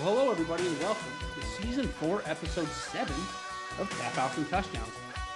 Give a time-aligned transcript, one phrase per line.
[0.00, 1.04] Well, hello, everybody, and welcome
[1.34, 3.12] to Season 4, Episode 7
[3.80, 4.92] of Tap Outs and Touchdowns.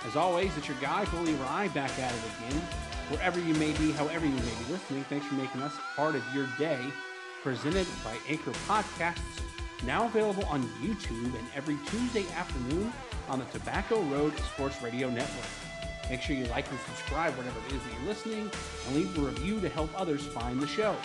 [0.06, 2.62] As always, it's your guy, Bully Ry, back at it again.
[3.08, 6.22] Wherever you may be, however you may be listening, thanks for making us part of
[6.32, 6.80] your day.
[7.42, 9.41] Presented by Anchor Podcasts,
[9.84, 12.92] now available on YouTube and every Tuesday afternoon
[13.28, 15.46] on the Tobacco Road Sports Radio Network.
[16.10, 18.50] Make sure you like and subscribe whatever it is that you're listening
[18.86, 20.96] and leave a review to help others find the show.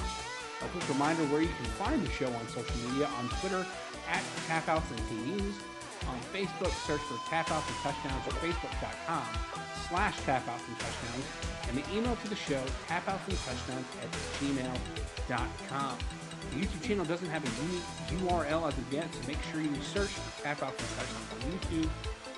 [0.62, 3.66] A quick reminder where you can find the show on social media on Twitter
[4.10, 5.54] at Tapouts and TDs,
[6.10, 9.28] on Facebook, search for Tapouts and Touchdowns at facebook.com
[9.90, 11.26] slash Tapouts and Touchdowns,
[11.70, 15.98] and the email to the show, tapouts and touchdowns at gmail.com.
[16.52, 17.84] The YouTube channel doesn't have a unique
[18.24, 21.90] URL as of yet, so make sure you search for Tapouts and Touchdowns on YouTube.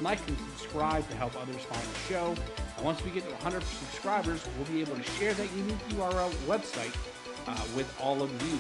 [0.01, 2.35] Like and subscribe to help others find the show.
[2.77, 6.31] And once we get to 100 subscribers, we'll be able to share that unique URL
[6.47, 6.95] website
[7.47, 8.57] uh, with all of you.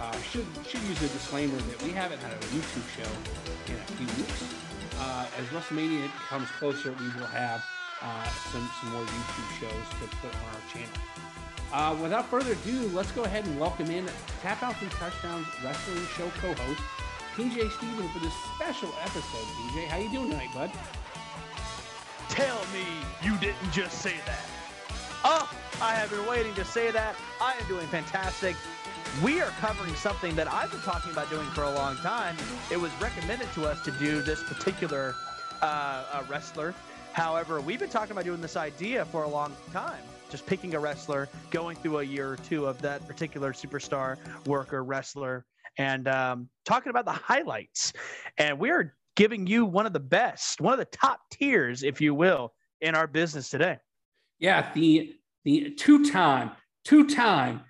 [0.00, 3.10] Uh, should should use a disclaimer that we haven't had a YouTube show
[3.72, 4.54] in a few weeks.
[5.00, 7.64] Uh, as WrestleMania comes closer, we will have
[8.02, 11.27] uh, some some more YouTube shows to put on our channel.
[11.72, 14.06] Uh, without further ado, let's go ahead and welcome in
[14.40, 16.80] Tap Out and Touchdowns Wrestling Show co-host
[17.34, 19.22] PJ Stevens for this special episode.
[19.22, 20.70] PJ, how you doing tonight, bud?
[22.30, 22.84] Tell me
[23.22, 24.46] you didn't just say that.
[25.24, 25.50] Oh,
[25.82, 27.16] I have been waiting to say that.
[27.38, 28.56] I am doing fantastic.
[29.22, 32.36] We are covering something that I've been talking about doing for a long time.
[32.72, 35.14] It was recommended to us to do this particular
[35.60, 36.74] uh, uh, wrestler.
[37.12, 40.02] However, we've been talking about doing this idea for a long time.
[40.30, 44.84] Just picking a wrestler, going through a year or two of that particular superstar, worker,
[44.84, 45.46] wrestler,
[45.78, 47.92] and um, talking about the highlights.
[48.36, 52.00] And we are giving you one of the best, one of the top tiers, if
[52.00, 53.78] you will, in our business today.
[54.38, 56.50] Yeah, the the two-time,
[56.84, 57.62] two-time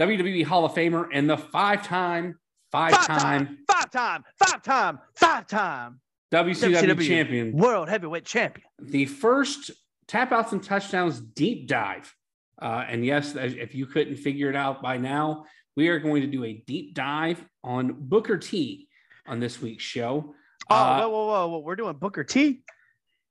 [0.00, 2.38] WWE Hall of Famer and the five-time,
[2.72, 6.00] five-time, five-time, five-time, five-time
[6.32, 8.66] WCW, WCW champion, world heavyweight champion.
[8.80, 9.70] The first
[10.08, 12.12] tap outs and touchdowns deep dive.
[12.60, 15.44] Uh, and yes, if you couldn't figure it out by now,
[15.76, 18.88] we are going to do a deep dive on Booker T
[19.26, 20.34] on this week's show.
[20.68, 21.58] Oh, uh, whoa, whoa, whoa, whoa!
[21.60, 22.62] We're doing Booker T.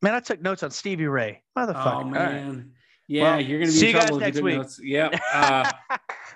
[0.01, 1.43] Man, I took notes on Stevie Ray.
[1.57, 2.01] Motherfucker.
[2.01, 2.57] Oh man.
[2.57, 2.65] Right.
[3.09, 4.57] Yeah, well, you're gonna be see in you trouble guys next week.
[4.57, 4.79] Notes.
[4.81, 5.19] Yep.
[5.33, 5.71] Uh,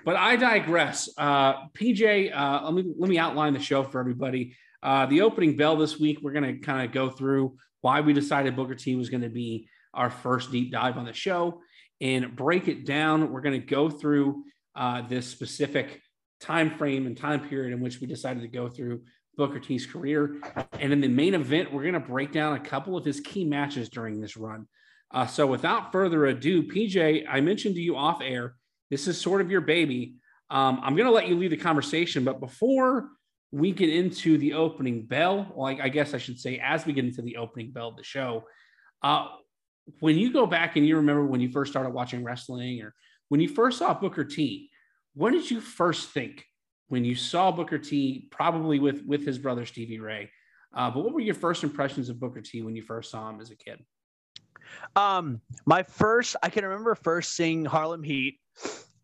[0.04, 1.08] but I digress.
[1.16, 4.56] Uh, PJ, uh, let me let me outline the show for everybody.
[4.82, 8.56] Uh, the opening bell this week, we're gonna kind of go through why we decided
[8.56, 11.60] Booker T was going to be our first deep dive on the show
[12.00, 13.30] and break it down.
[13.30, 14.44] We're going to go through
[14.74, 16.00] uh, this specific
[16.40, 19.02] time frame and time period in which we decided to go through
[19.36, 20.36] Booker T's career.
[20.78, 23.44] And in the main event, we're going to break down a couple of his key
[23.44, 24.66] matches during this run.
[25.12, 28.54] Uh, so without further ado, PJ, I mentioned to you off air,
[28.90, 30.14] this is sort of your baby.
[30.50, 33.08] Um, I'm going to let you lead the conversation, but before
[33.52, 37.04] we get into the opening bell, like I guess I should say, as we get
[37.04, 38.44] into the opening bell of the show,
[39.02, 39.28] uh,
[40.00, 42.94] when you go back and you remember when you first started watching wrestling or
[43.28, 44.70] when you first saw Booker T,
[45.14, 46.44] what did you first think
[46.92, 50.30] when you saw Booker T, probably with with his brother Stevie Ray.
[50.74, 53.40] Uh, but what were your first impressions of Booker T when you first saw him
[53.40, 53.82] as a kid?
[54.94, 58.40] Um, my first, I can remember first seeing Harlem Heat,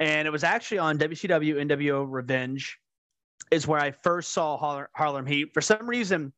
[0.00, 2.78] and it was actually on WCW NWO Revenge,
[3.50, 5.54] is where I first saw Har- Harlem Heat.
[5.54, 6.34] For some reason,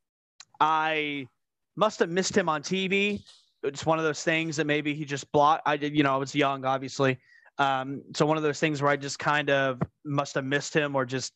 [0.61, 1.27] I
[1.75, 3.25] must have missed him on TV.
[3.63, 5.63] It's one of those things that maybe he just blocked.
[5.65, 7.19] I did, you know, I was young, obviously.
[7.57, 10.95] Um, so one of those things where I just kind of must have missed him
[10.95, 11.33] or just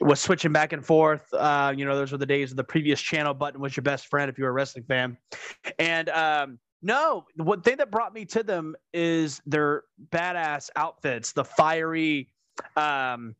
[0.00, 1.22] was switching back and forth.
[1.32, 4.06] Uh, you know, those were the days of the previous channel button was your best
[4.08, 5.16] friend if you were a wrestling fan.
[5.78, 11.32] And um, no, the one thing that brought me to them is their badass outfits,
[11.32, 12.28] the fiery,
[12.76, 13.34] um,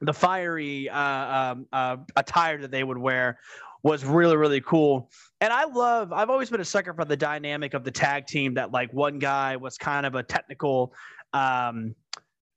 [0.00, 3.38] the fiery uh, um, uh, attire that they would wear
[3.82, 7.74] was really really cool and i love i've always been a sucker for the dynamic
[7.74, 10.94] of the tag team that like one guy was kind of a technical
[11.32, 11.94] um,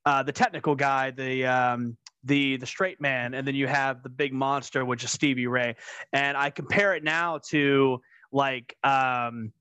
[0.05, 4.09] uh, the technical guy, the um, the the straight man, and then you have the
[4.09, 5.75] big monster, which is Stevie Ray.
[6.13, 7.99] And I compare it now to
[8.31, 9.51] like um,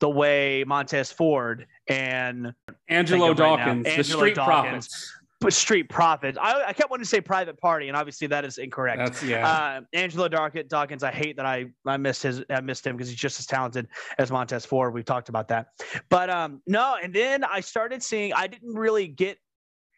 [0.00, 2.54] the way Montez Ford and
[2.88, 5.15] Angelo Dawkins, right the Street Dawkins, Profits.
[5.50, 6.38] Street Profits.
[6.40, 8.98] I, I kept wanting to say Private Party, and obviously that is incorrect.
[8.98, 9.48] That's yeah.
[9.48, 11.02] Uh, Angelo Darkett, Dawkins.
[11.02, 13.88] I hate that I I missed his I missed him because he's just as talented
[14.18, 14.94] as Montez Ford.
[14.94, 15.68] We've talked about that,
[16.08, 16.96] but um no.
[17.02, 18.32] And then I started seeing.
[18.32, 19.38] I didn't really get.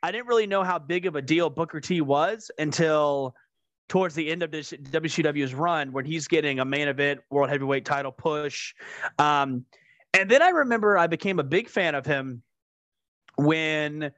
[0.03, 3.35] I didn't really know how big of a deal Booker T was until
[3.89, 7.85] towards the end of this WCW's run when he's getting a main event world heavyweight
[7.85, 8.75] title push.
[9.19, 9.65] Um,
[10.15, 12.43] and then I remember I became a big fan of him
[13.37, 14.13] when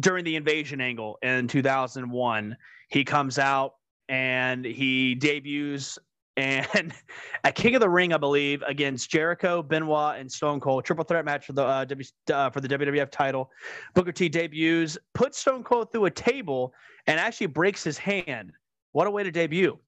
[0.00, 2.56] during the invasion angle in 2001
[2.88, 3.74] he comes out
[4.08, 5.98] and he debuts
[6.38, 6.94] and
[7.44, 11.24] at King of the Ring, I believe, against Jericho, Benoit, and Stone Cold, triple threat
[11.24, 13.50] match for the uh, w, uh, for the WWF title.
[13.94, 16.72] Booker T debuts, puts Stone Cold through a table,
[17.06, 18.52] and actually breaks his hand.
[18.92, 19.78] What a way to debut!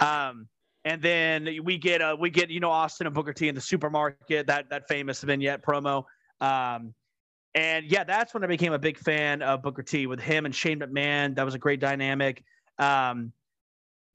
[0.00, 0.48] Um,
[0.84, 3.60] and then we get uh, we get you know Austin and Booker T in the
[3.60, 6.04] supermarket that that famous vignette promo.
[6.40, 6.94] Um,
[7.54, 10.54] and yeah, that's when I became a big fan of Booker T with him and
[10.54, 11.34] Shane McMahon.
[11.36, 12.44] That was a great dynamic.
[12.78, 13.32] Um,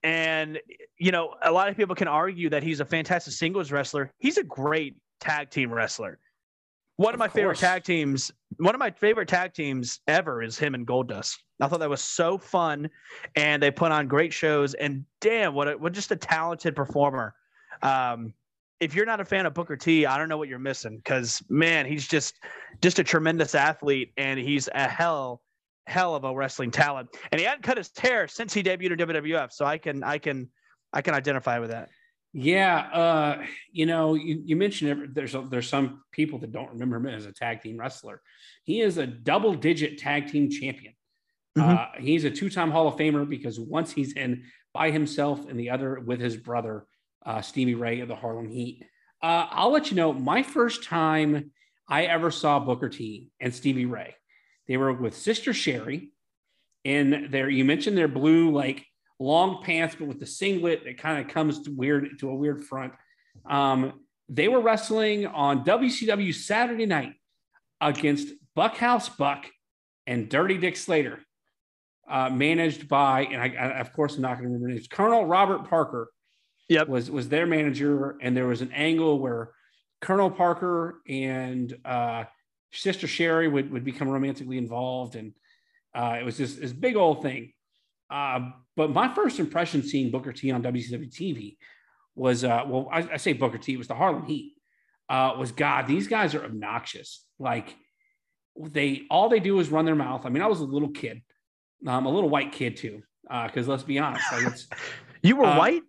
[0.03, 0.59] and,
[0.99, 4.11] you know, a lot of people can argue that he's a fantastic singles wrestler.
[4.19, 6.19] He's a great tag team wrestler.
[6.97, 7.35] One of, of my course.
[7.35, 11.35] favorite tag teams, one of my favorite tag teams ever is him and Goldust.
[11.59, 12.89] I thought that was so fun,
[13.35, 14.75] and they put on great shows.
[14.75, 17.33] And damn, what a, what just a talented performer.
[17.81, 18.33] Um,
[18.79, 21.41] if you're not a fan of Booker T, I don't know what you're missing because
[21.49, 22.35] man, he's just
[22.81, 25.41] just a tremendous athlete, and he's a hell
[25.87, 29.07] hell of a wrestling talent, and he hadn't cut his hair since he debuted in
[29.07, 29.51] WWF.
[29.51, 30.49] So I can I can
[30.91, 31.89] I can identify with that.
[32.37, 36.97] Yeah, uh, you know, you, you mentioned there's a, there's some people that don't remember
[36.97, 38.21] him as a tag team wrestler.
[38.65, 40.95] He is a double digit tag team champion.
[41.57, 41.69] Mm-hmm.
[41.69, 44.43] Uh, he's a two time Hall of Famer because once he's in
[44.73, 46.85] by himself and the other with his brother
[47.25, 48.83] uh, Stevie Ray of the Harlem Heat.
[49.21, 51.51] Uh, I'll let you know my first time
[51.87, 54.15] I ever saw Booker T and Stevie Ray.
[54.67, 56.11] They were with Sister Sherri
[56.85, 58.85] and there you mentioned their blue like
[59.19, 62.63] long pants, but with the singlet that kind of comes to weird to a weird
[62.63, 62.93] front.
[63.49, 67.13] Um, they were wrestling on WCW Saturday night
[67.81, 69.47] against Bunkhouse Buck
[70.07, 71.19] and Dirty Dick Slater,
[72.09, 75.25] uh, managed by, and I, I, of course I'm not going to remember names, Colonel
[75.25, 76.09] Robert Parker.
[76.69, 76.87] Yep.
[76.87, 79.51] was was their manager, and there was an angle where
[80.01, 82.25] Colonel Parker and uh,
[82.71, 85.15] Sister Sherri would, would become romantically involved.
[85.15, 85.33] And
[85.93, 87.53] uh, it was this, this big old thing.
[88.09, 91.57] Uh, but my first impression seeing Booker T on WCW TV
[92.15, 94.53] was, uh, well, I, I, say Booker T, it was the Harlem Heat,
[95.09, 97.25] uh, was God, these guys are obnoxious.
[97.39, 97.75] Like
[98.57, 100.25] they, all they do is run their mouth.
[100.25, 101.23] I mean, I was a little kid,
[101.87, 104.67] um, a little white kid too, because uh, let's be honest, like it's,
[105.23, 105.81] you were white.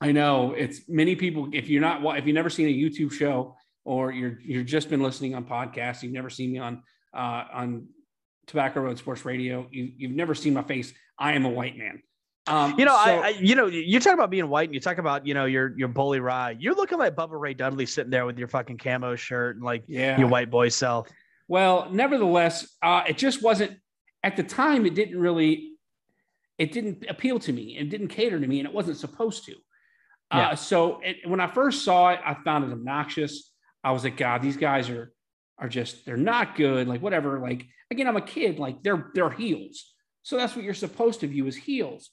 [0.00, 1.48] I know it's many people.
[1.52, 5.02] If you're not, if you've never seen a YouTube show, or you're you've just been
[5.02, 6.82] listening on podcasts, you've never seen me on
[7.14, 7.88] uh, on
[8.46, 10.92] Tobacco Road Sports Radio, you, you've never seen my face.
[11.18, 12.02] I am a white man.
[12.46, 14.80] Um, you know, so, I, I, you know, you talk about being white, and you
[14.80, 16.56] talk about, you know, your your bully ry.
[16.58, 19.84] You're looking like Bubba Ray Dudley sitting there with your fucking camo shirt and like
[19.86, 20.18] yeah.
[20.18, 21.08] your white boy self.
[21.46, 23.78] Well, nevertheless, uh, it just wasn't
[24.24, 24.86] at the time.
[24.86, 25.72] It didn't really,
[26.58, 27.76] it didn't appeal to me.
[27.78, 29.54] It didn't cater to me, and it wasn't supposed to.
[30.30, 30.48] Uh, yeah.
[30.50, 33.52] Uh, so it, when I first saw it, I found it obnoxious.
[33.82, 35.12] I was like, God, these guys are
[35.58, 36.88] are just they're not good.
[36.88, 37.38] Like whatever.
[37.40, 38.58] Like again, I'm a kid.
[38.58, 39.92] Like they're they're heels.
[40.22, 42.10] So that's what you're supposed to view as heels.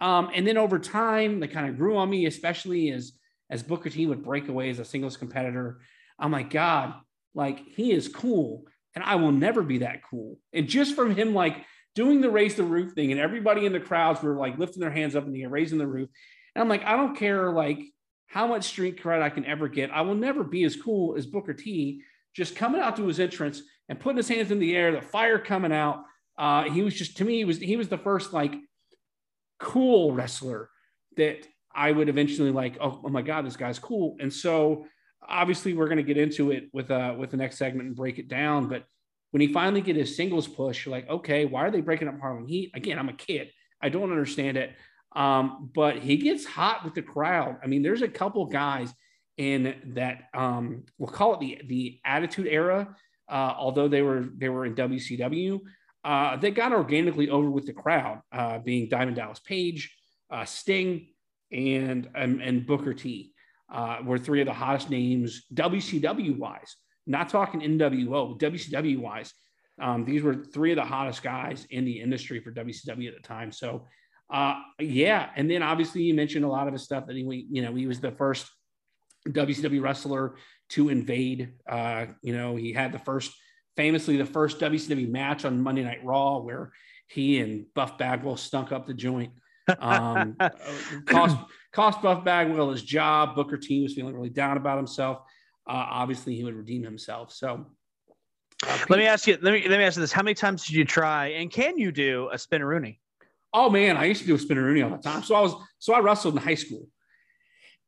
[0.00, 3.12] Um, and then over time, they kind of grew on me, especially as
[3.50, 5.80] as Booker T would break away as a singles competitor.
[6.18, 6.94] I'm like, God,
[7.34, 10.38] like he is cool, and I will never be that cool.
[10.52, 11.56] And just from him, like
[11.94, 14.90] doing the raise the roof thing, and everybody in the crowds were like lifting their
[14.90, 16.08] hands up in the air, raising the roof.
[16.54, 17.80] And I'm like, I don't care, like
[18.26, 19.90] how much street cred I can ever get.
[19.90, 22.02] I will never be as cool as Booker T,
[22.34, 25.38] just coming out to his entrance and putting his hands in the air, the fire
[25.38, 26.04] coming out.
[26.36, 28.54] Uh, he was just to me, he was he was the first like
[29.60, 30.68] cool wrestler
[31.16, 32.76] that I would eventually like.
[32.80, 34.16] Oh, oh my god, this guy's cool.
[34.20, 34.86] And so
[35.26, 38.28] obviously we're to get into it with uh with the next segment and break it
[38.28, 38.68] down.
[38.68, 38.84] But
[39.30, 42.20] when he finally get his singles push, you're like, okay, why are they breaking up
[42.20, 42.72] Harlem Heat?
[42.74, 43.50] Again, I'm a kid.
[43.80, 44.70] I don't understand it.
[45.14, 47.58] Um, but he gets hot with the crowd.
[47.62, 48.92] I mean, there's a couple guys
[49.36, 52.94] in that um, we'll call it the the Attitude Era,
[53.28, 55.60] uh, although they were they were in WCW.
[56.04, 59.96] Uh, they got organically over with the crowd, uh, being Diamond Dallas Page,
[60.30, 61.08] uh, Sting,
[61.50, 63.32] and, and, and Booker T.
[63.72, 66.76] Uh, were three of the hottest names WCW wise.
[67.06, 69.32] Not talking NWO, WCW wise.
[69.80, 73.26] Um, these were three of the hottest guys in the industry for WCW at the
[73.26, 73.50] time.
[73.50, 73.86] So
[74.34, 77.62] uh, yeah, and then obviously you mentioned a lot of his stuff that he, you
[77.62, 78.50] know, he was the first
[79.28, 80.34] WCW wrestler
[80.70, 81.52] to invade.
[81.68, 83.32] Uh, you know, he had the first,
[83.76, 86.72] famously, the first WCW match on Monday Night Raw where
[87.06, 89.32] he and Buff Bagwell stunk up the joint.
[89.78, 90.36] Um,
[91.06, 91.36] cost
[91.72, 93.36] cost Buff Bagwell his job.
[93.36, 95.18] Booker T was feeling really down about himself.
[95.64, 97.32] Uh, obviously, he would redeem himself.
[97.32, 97.66] So.
[98.66, 99.38] Uh, let me ask you.
[99.40, 101.78] Let me let me ask you this: How many times did you try, and can
[101.78, 102.98] you do a spinneroonie?
[103.54, 105.22] Oh man, I used to do a spinneroonie all the time.
[105.22, 106.88] So I was so I wrestled in high school,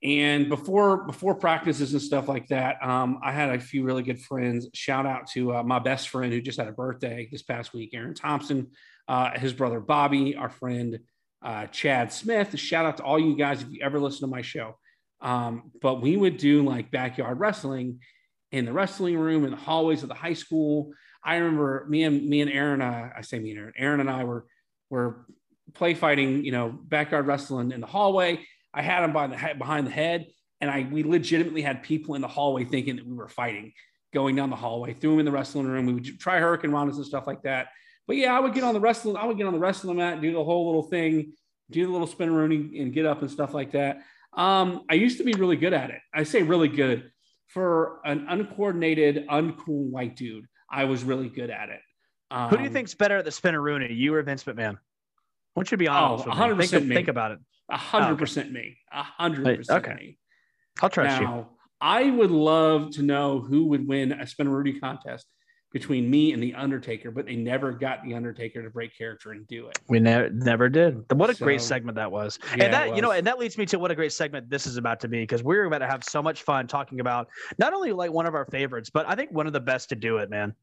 [0.02, 4.20] and before before practices and stuff like that, um, I had a few really good
[4.20, 4.68] friends.
[4.74, 7.90] Shout out to uh, my best friend who just had a birthday this past week,
[7.94, 8.68] Aaron Thompson,
[9.08, 11.00] uh, his brother Bobby, our friend
[11.42, 12.56] uh, Chad Smith.
[12.58, 14.78] Shout out to all you guys if you ever listen to my show.
[15.20, 18.00] Um, but we would do like backyard wrestling
[18.52, 20.92] in the wrestling room in the hallways of the high school.
[21.24, 22.80] I remember me and me and Aaron.
[22.80, 23.74] Uh, I say me and Aaron.
[23.76, 24.46] Aaron and I were
[24.90, 25.26] were
[25.74, 28.40] play fighting, you know, backyard wrestling in the hallway
[28.76, 30.26] I had him by the head, behind the head,
[30.60, 33.72] and I we legitimately had people in the hallway thinking that we were fighting,
[34.12, 34.92] going down the hallway.
[34.92, 35.86] Threw him in the wrestling room.
[35.86, 37.68] We would try hurricanranas and stuff like that.
[38.06, 39.16] But yeah, I would get on the wrestling.
[39.16, 41.32] I would get on the wrestling mat, do the whole little thing,
[41.70, 44.02] do the little spinneroonie, and get up and stuff like that.
[44.34, 46.00] Um, I used to be really good at it.
[46.12, 47.10] I say really good
[47.46, 50.44] for an uncoordinated, uncool white dude.
[50.70, 51.80] I was really good at it.
[52.30, 54.76] Um, Who do you um, think's better at the spinneroonie, you or Vince McMahon?
[55.56, 56.26] Want you to be honest.
[56.28, 56.94] Oh, 100% think, me.
[56.94, 57.38] think about it.
[57.72, 58.76] Oh, hundred percent me.
[58.90, 59.94] Hundred percent okay.
[59.94, 60.18] me.
[60.80, 61.46] I'll trust now, you.
[61.80, 65.26] I would love to know who would win a Spinneroonie contest
[65.72, 69.46] between me and the Undertaker, but they never got the Undertaker to break character and
[69.48, 69.78] do it.
[69.88, 71.10] We never never did.
[71.12, 72.38] What a so, great segment that was.
[72.56, 72.96] Yeah, and that was.
[72.96, 75.08] you know, and that leads me to what a great segment this is about to
[75.08, 78.26] be because we're about to have so much fun talking about not only like one
[78.26, 80.54] of our favorites, but I think one of the best to do it, man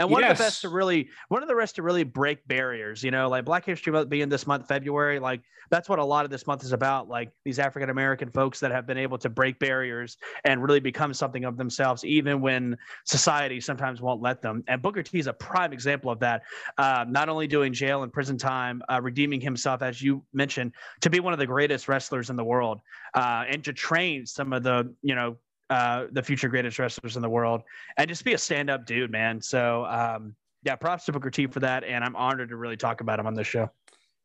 [0.00, 0.32] and one yes.
[0.32, 3.28] of the best to really one of the rest to really break barriers you know
[3.28, 6.46] like black history month being this month february like that's what a lot of this
[6.46, 10.16] month is about like these african american folks that have been able to break barriers
[10.44, 15.02] and really become something of themselves even when society sometimes won't let them and booker
[15.02, 16.42] t is a prime example of that
[16.78, 21.10] uh, not only doing jail and prison time uh, redeeming himself as you mentioned to
[21.10, 22.80] be one of the greatest wrestlers in the world
[23.14, 25.36] uh, and to train some of the you know
[25.70, 27.62] uh, the future greatest wrestlers in the world,
[27.96, 29.40] and just be a stand-up dude, man.
[29.40, 33.00] So um, yeah, props to Booker T for that, and I'm honored to really talk
[33.00, 33.70] about him on this show.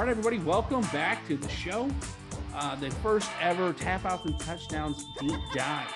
[0.00, 1.86] All right, everybody, welcome back to the show.
[2.54, 5.92] Uh, the first ever Tap Outs and Touchdowns deep dive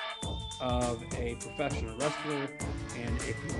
[0.61, 2.51] of a professional wrestler.
[2.99, 3.55] And if you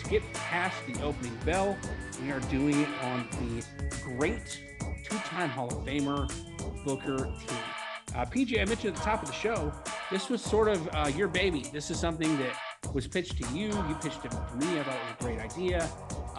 [0.00, 1.76] skip past the opening bell,
[2.22, 3.62] we are doing it on the
[4.02, 4.62] great
[5.04, 6.32] two time Hall of Famer,
[6.82, 7.54] Booker T.
[8.14, 9.70] Uh, PJ, I mentioned at the top of the show,
[10.10, 11.66] this was sort of uh, your baby.
[11.74, 12.56] This is something that
[12.94, 13.66] was pitched to you.
[13.66, 14.80] You pitched it to me.
[14.80, 15.90] I thought it was a great idea.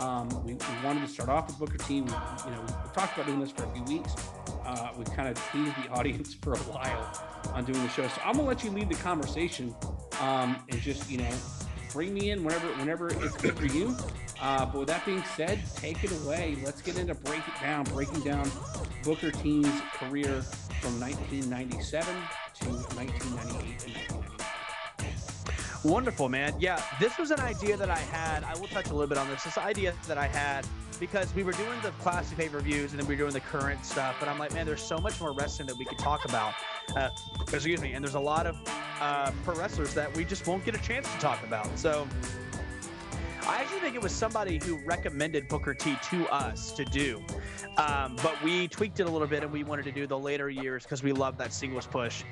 [0.02, 2.02] Um, we, we, wanted to start off with Booker T.
[2.02, 4.16] We, you know, we talked about doing this for a few weeks.
[4.66, 8.08] Uh, we kind of teased the audience for a while on doing the show.
[8.08, 9.76] So I'm gonna let you lead the conversation
[10.20, 11.30] um, and just you know
[11.94, 13.96] bring me in whenever whenever it's good for you.
[14.42, 16.58] Uh, but with that being said, take it away.
[16.66, 18.50] Let's get into break it down, breaking down
[19.04, 20.42] Booker T's career
[20.82, 22.66] from 1997 to
[22.96, 24.21] 1998 and 1999.
[25.84, 26.54] Wonderful, man.
[26.60, 28.44] Yeah, this was an idea that I had.
[28.44, 29.44] I will touch a little bit on this.
[29.44, 30.68] This idea that I had
[31.00, 33.40] because we were doing the classic pay per views and then we were doing the
[33.40, 34.16] current stuff.
[34.20, 36.54] But I'm like, man, there's so much more wrestling that we could talk about.
[36.96, 37.10] Uh,
[37.52, 37.94] excuse me.
[37.94, 38.56] And there's a lot of
[39.00, 41.68] uh, pro wrestlers that we just won't get a chance to talk about.
[41.80, 42.08] So
[43.48, 47.24] I actually think it was somebody who recommended Booker T to us to do.
[47.78, 50.50] Um, but we tweaked it a little bit and we wanted to do the later
[50.50, 52.24] years because we love that singles push.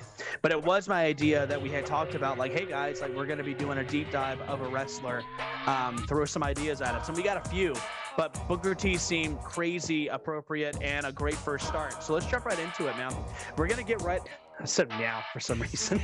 [0.42, 3.25] But it was my idea that we had talked about, like, hey guys, like we're
[3.25, 5.24] going to be doing a deep dive of a wrestler,
[5.66, 7.08] um, throw some ideas at us.
[7.08, 7.74] And we got a few,
[8.18, 12.04] but Booker T seemed crazy appropriate and a great first start.
[12.04, 13.13] So let's jump right into it, man.
[13.58, 14.22] We're going to get right.
[14.62, 16.01] I said meow for some reason.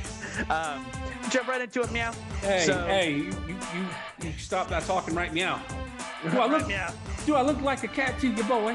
[0.50, 0.84] um,
[1.30, 2.12] jump right into it, meow.
[2.40, 3.86] Hey, so, hey, you, you, you,
[4.22, 5.60] you stop that talking right meow.
[6.30, 6.92] Do I look, meow.
[7.26, 8.70] do I look like a cat to you, boy?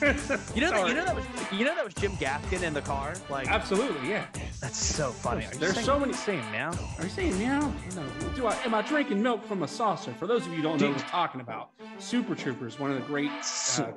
[0.54, 2.80] you know that you know that was you know that was Jim Gaffigan in the
[2.80, 3.14] car.
[3.28, 4.26] Like absolutely, yeah.
[4.60, 5.44] That's so funny.
[5.44, 6.70] Are There's saying- so many- saying meow.
[6.98, 7.60] Are you saying meow?
[7.96, 8.04] No.
[8.36, 10.14] Do I am I drinking milk from a saucer?
[10.18, 12.96] For those of you who don't know what we're talking about, Super Troopers, one of
[13.00, 13.30] the great,
[13.78, 13.88] uh,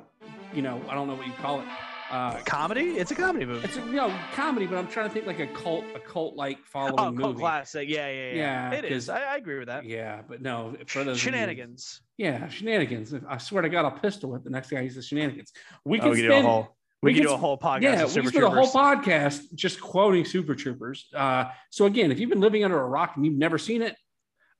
[0.52, 1.66] you know, I don't know what you call it.
[2.12, 2.90] Uh, comedy?
[2.98, 3.64] It's a comedy movie.
[3.64, 6.36] it's a you know comedy, but I'm trying to think like a cult, a cult
[6.36, 7.22] like following Oh, movie.
[7.22, 7.88] cult classic.
[7.88, 8.34] Yeah, yeah, yeah.
[8.34, 9.06] Yeah, it is.
[9.06, 9.86] 'cause- I, I agree with that.
[9.86, 12.02] Yeah, but no, for those of you- Shenanigans.
[12.18, 13.14] yeah, shenanigans.
[13.26, 15.52] I swear to God, I'll pistol whip the next guy uses shenanigans.
[15.86, 16.76] We Oh, can we can spend, do a whole.
[17.02, 17.82] We, we can can do a s- whole podcast.
[17.82, 21.06] yeah, of we Super spent a whole podcast just quoting Super Troopers.
[21.16, 23.96] Uh, so again, if you've been living under a rock and you've never seen it,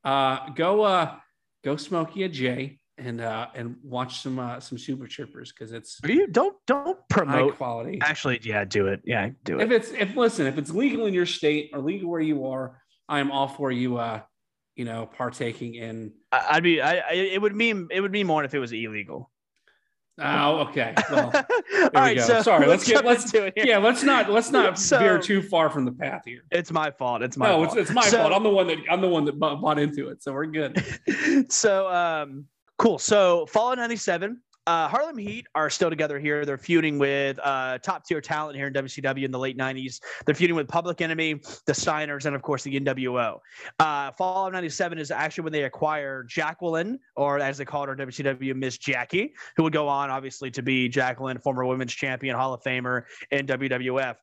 [0.04, 1.16] uh, go uh,
[1.62, 5.72] go smoke you a J and uh, and watch some uh, some Super Troopers because
[5.72, 7.56] it's Are you don't don't high promote?
[7.56, 7.98] quality.
[8.02, 9.00] Actually, yeah, do it.
[9.04, 9.64] Yeah, do it.
[9.64, 12.78] If it's if listen, if it's legal in your state or legal where you are,
[13.08, 13.96] I am all for you.
[13.98, 14.20] Uh,
[14.76, 16.12] you know, partaking in.
[16.30, 16.80] I'd be.
[16.80, 17.12] I, I.
[17.12, 17.88] It would mean.
[17.90, 19.30] It would mean more if it was illegal.
[20.20, 20.94] Oh, okay.
[21.10, 21.32] Well,
[21.82, 22.16] All right.
[22.18, 22.22] go.
[22.22, 23.64] So Sorry, let's get- let's- do it here.
[23.66, 26.42] yeah, let's not let's not So- veer too far from the path here.
[26.50, 27.22] It's my fault.
[27.22, 27.78] It's my no, fault.
[27.78, 28.32] it's, it's my So- fault.
[28.32, 30.84] I'm the one that I'm the one that bought, bought into it, so we're good.
[31.50, 32.44] so um
[32.82, 32.98] cool.
[32.98, 36.44] So fallout 97 uh harlem heat are still together here.
[36.44, 40.34] They're feuding with uh top tier talent here in wcw in the late 90s they're
[40.36, 41.34] feuding with public enemy
[41.66, 43.38] the steiners and of course the nwo
[43.80, 48.54] uh of 97 is actually when they acquire jacqueline or as they called her wcw
[48.54, 52.62] miss jackie who would go on obviously to be jacqueline former women's champion hall of
[52.62, 54.14] famer in wwf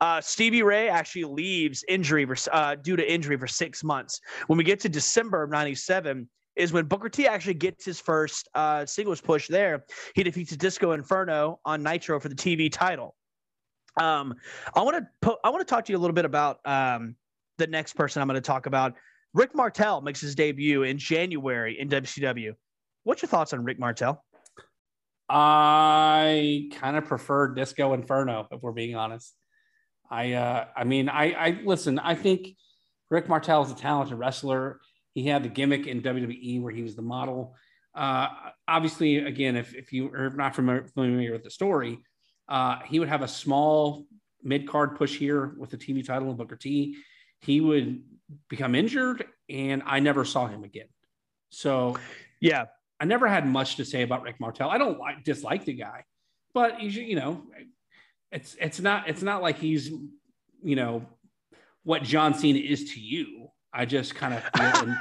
[0.00, 4.20] uh, Stevie Ray actually leaves injury for, uh, due to injury for six months.
[4.46, 8.48] When we get to December of '97, is when Booker T actually gets his first
[8.54, 9.48] uh, singles push.
[9.48, 13.14] There, he defeats Disco Inferno on Nitro for the TV title.
[14.00, 14.34] Um,
[14.74, 17.16] I want to po- I want to talk to you a little bit about um,
[17.58, 18.94] the next person I'm going to talk about.
[19.34, 22.52] Rick Martel makes his debut in January in WCW.
[23.04, 24.22] What's your thoughts on Rick Martel?
[25.28, 29.34] I kind of prefer Disco Inferno, if we're being honest.
[30.10, 32.48] I uh I mean I I listen, I think
[33.10, 34.80] Rick Martel is a talented wrestler.
[35.14, 37.56] He had the gimmick in WWE where he was the model.
[37.94, 38.28] Uh
[38.66, 41.98] obviously, again, if, if you are not familiar, familiar with the story,
[42.48, 44.06] uh he would have a small
[44.42, 46.96] mid-card push here with the TV title and Booker T.
[47.40, 48.02] He would
[48.48, 50.88] become injured and I never saw him again.
[51.50, 51.96] So
[52.40, 52.66] Yeah,
[52.98, 54.70] I never had much to say about Rick Martel.
[54.70, 56.04] I don't like dislike the guy,
[56.54, 57.42] but you know,
[58.30, 59.90] it's it's not it's not like he's
[60.62, 61.04] you know
[61.82, 63.41] what John Cena is to you.
[63.72, 64.94] I just kind of feel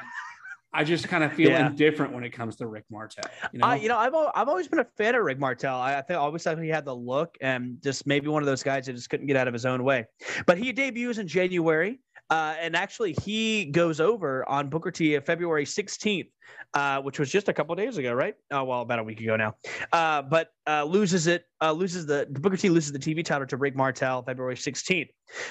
[0.74, 1.68] I just kind of feel Yeah.
[1.68, 3.26] indifferent when it comes to Rick Martel.
[3.52, 5.76] You know, I, you know, I've I've always been a fan of Rick Martel.
[5.76, 8.48] I, I think I always thought he had the look and just maybe one of
[8.48, 10.06] those guys that just couldn't get out of his own way.
[10.46, 15.66] But he debuts in January, uh, and actually he goes over on Booker T February
[15.66, 16.30] 16th,
[16.74, 18.36] uh, which was just a couple days ago, right?
[18.52, 19.56] Oh well, about a week ago now.
[19.92, 23.58] Uh, but uh, loses it, uh, loses the Booker T loses the TV title to
[23.58, 25.10] Rick Martel February 16th.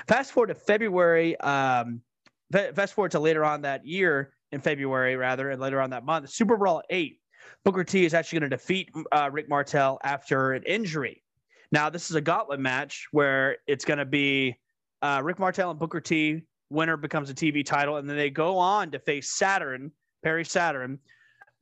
[0.08, 1.38] Fast forward to February.
[1.40, 2.00] Um,
[2.52, 6.30] fast forward to later on that year in February, rather, and later on that month,
[6.30, 7.18] Super Brawl eight.
[7.64, 11.22] Booker T is actually going to defeat uh, Rick Martel after an injury.
[11.72, 14.56] Now, this is a gauntlet match where it's going to be
[15.02, 16.42] uh, Rick Martel and Booker T.
[16.70, 20.98] Winner becomes a TV title, and then they go on to face Saturn, Perry Saturn,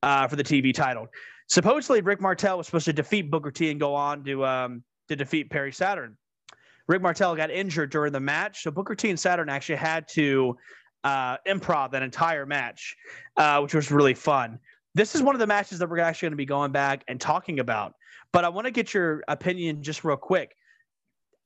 [0.03, 1.09] uh, for the TV title.
[1.48, 5.16] Supposedly, Rick Martel was supposed to defeat Booker T and go on to um, to
[5.16, 6.16] defeat Perry Saturn.
[6.88, 10.57] Rick Martel got injured during the match, so Booker T and Saturn actually had to
[11.05, 12.96] uh, improv that entire match,
[13.37, 14.59] uh, which was really fun.
[14.94, 17.20] This is one of the matches that we're actually going to be going back and
[17.20, 17.92] talking about.
[18.33, 20.55] But I want to get your opinion just real quick.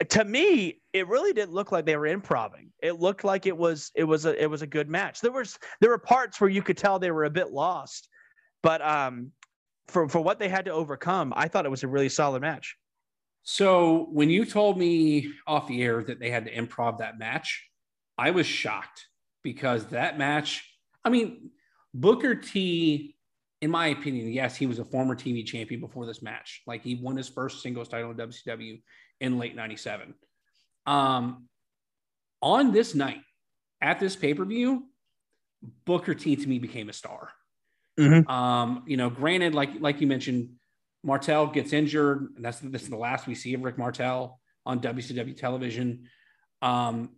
[0.08, 2.72] To me, it really didn't look like they were improving.
[2.82, 5.20] It looked like it was it was a it was a good match.
[5.20, 8.08] There was there were parts where you could tell they were a bit lost,
[8.62, 9.30] but um,
[9.86, 12.76] for for what they had to overcome, I thought it was a really solid match.
[13.42, 17.68] So when you told me off the air that they had to improv that match,
[18.16, 19.06] I was shocked
[19.42, 20.64] because that match,
[21.04, 21.50] I mean,
[21.92, 23.16] Booker T,
[23.60, 26.62] in my opinion, yes, he was a former TV champion before this match.
[26.66, 28.80] Like he won his first singles title in WCW
[29.20, 30.14] in late 97.
[30.86, 31.48] Um,
[32.40, 33.22] on this night,
[33.80, 34.84] at this pay-per-view,
[35.84, 37.30] Booker T to me became a star.
[37.98, 38.28] Mhm.
[38.28, 40.56] Um, you know, granted, like like you mentioned,
[41.04, 44.80] Martel gets injured, and that's this is the last we see of Rick Martel on
[44.80, 46.08] WCW television.
[46.60, 47.10] Um,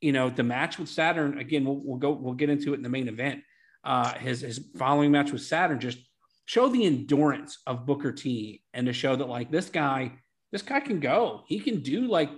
[0.00, 1.64] you know, the match with Saturn again.
[1.64, 2.12] We'll, we'll go.
[2.12, 3.42] We'll get into it in the main event.
[3.82, 5.98] Uh, his his following match with Saturn just
[6.46, 10.12] show the endurance of Booker T and to show that like this guy,
[10.52, 11.42] this guy can go.
[11.46, 12.30] He can do like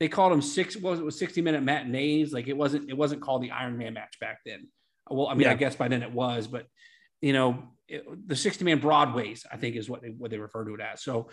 [0.00, 0.76] they called him six.
[0.76, 2.32] Was it was sixty minute matinees?
[2.32, 2.88] Like it wasn't.
[2.88, 4.68] It wasn't called the Iron Man match back then.
[5.10, 5.52] Well, I mean, Yeah.
[5.52, 6.66] I guess by then it was, but
[7.20, 10.64] you know, it, the 60 man broadways, I think is what they, what they refer
[10.64, 11.02] to it as.
[11.02, 11.30] So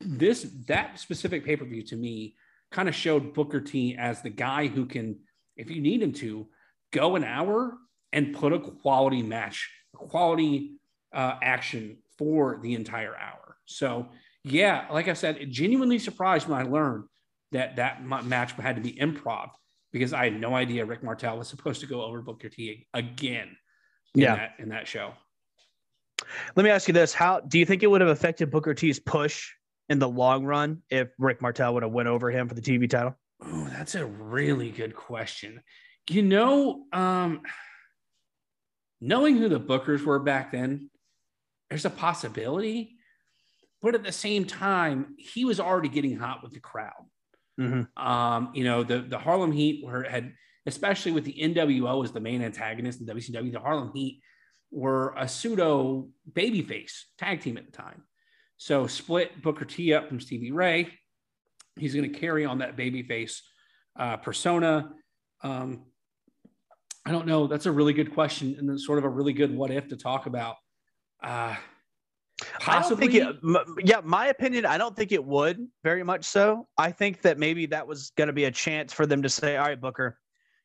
[0.00, 2.36] this, that specific pay-per-view to me
[2.70, 5.16] kind of showed Booker T as the guy who can
[5.56, 6.46] if you need him to,
[6.92, 7.76] go an hour
[8.12, 10.76] and put a quality match, quality
[11.12, 13.56] uh, action for the entire hour.
[13.66, 14.08] So,
[14.44, 17.04] yeah, like I said, it genuinely surprised when I learned
[17.52, 19.50] that that match had to be improv
[19.92, 23.56] because I had no idea Rick Martel was supposed to go over Booker T again.
[24.14, 25.12] In yeah, that, in that show.
[26.56, 28.98] Let me ask you this: How do you think it would have affected Booker T's
[28.98, 29.50] push
[29.88, 32.88] in the long run if Rick Martel would have went over him for the TV
[32.88, 33.16] title?
[33.42, 35.62] Oh, that's a really good question.
[36.08, 37.42] You know, um,
[39.00, 40.90] knowing who the Bookers were back then,
[41.70, 42.96] there's a possibility.
[43.82, 46.92] But at the same time, he was already getting hot with the crowd.
[47.60, 48.02] Mm-hmm.
[48.02, 50.32] Um, you know, the, the Harlem Heat were, had,
[50.64, 54.22] especially with the NWO as the main antagonist in WCW, the Harlem Heat
[54.74, 58.02] were a pseudo babyface tag team at the time.
[58.56, 60.88] So split Booker T up from Stevie Ray.
[61.78, 63.40] He's going to carry on that babyface
[63.98, 64.90] uh, persona.
[65.42, 65.84] Um,
[67.06, 67.46] I don't know.
[67.46, 70.26] That's a really good question, and sort of a really good what if to talk
[70.26, 70.56] about.
[71.22, 71.54] Uh,
[72.60, 74.64] possibly, I don't think it, yeah, my opinion.
[74.66, 76.66] I don't think it would very much so.
[76.78, 79.56] I think that maybe that was going to be a chance for them to say,
[79.56, 80.18] "All right, Booker,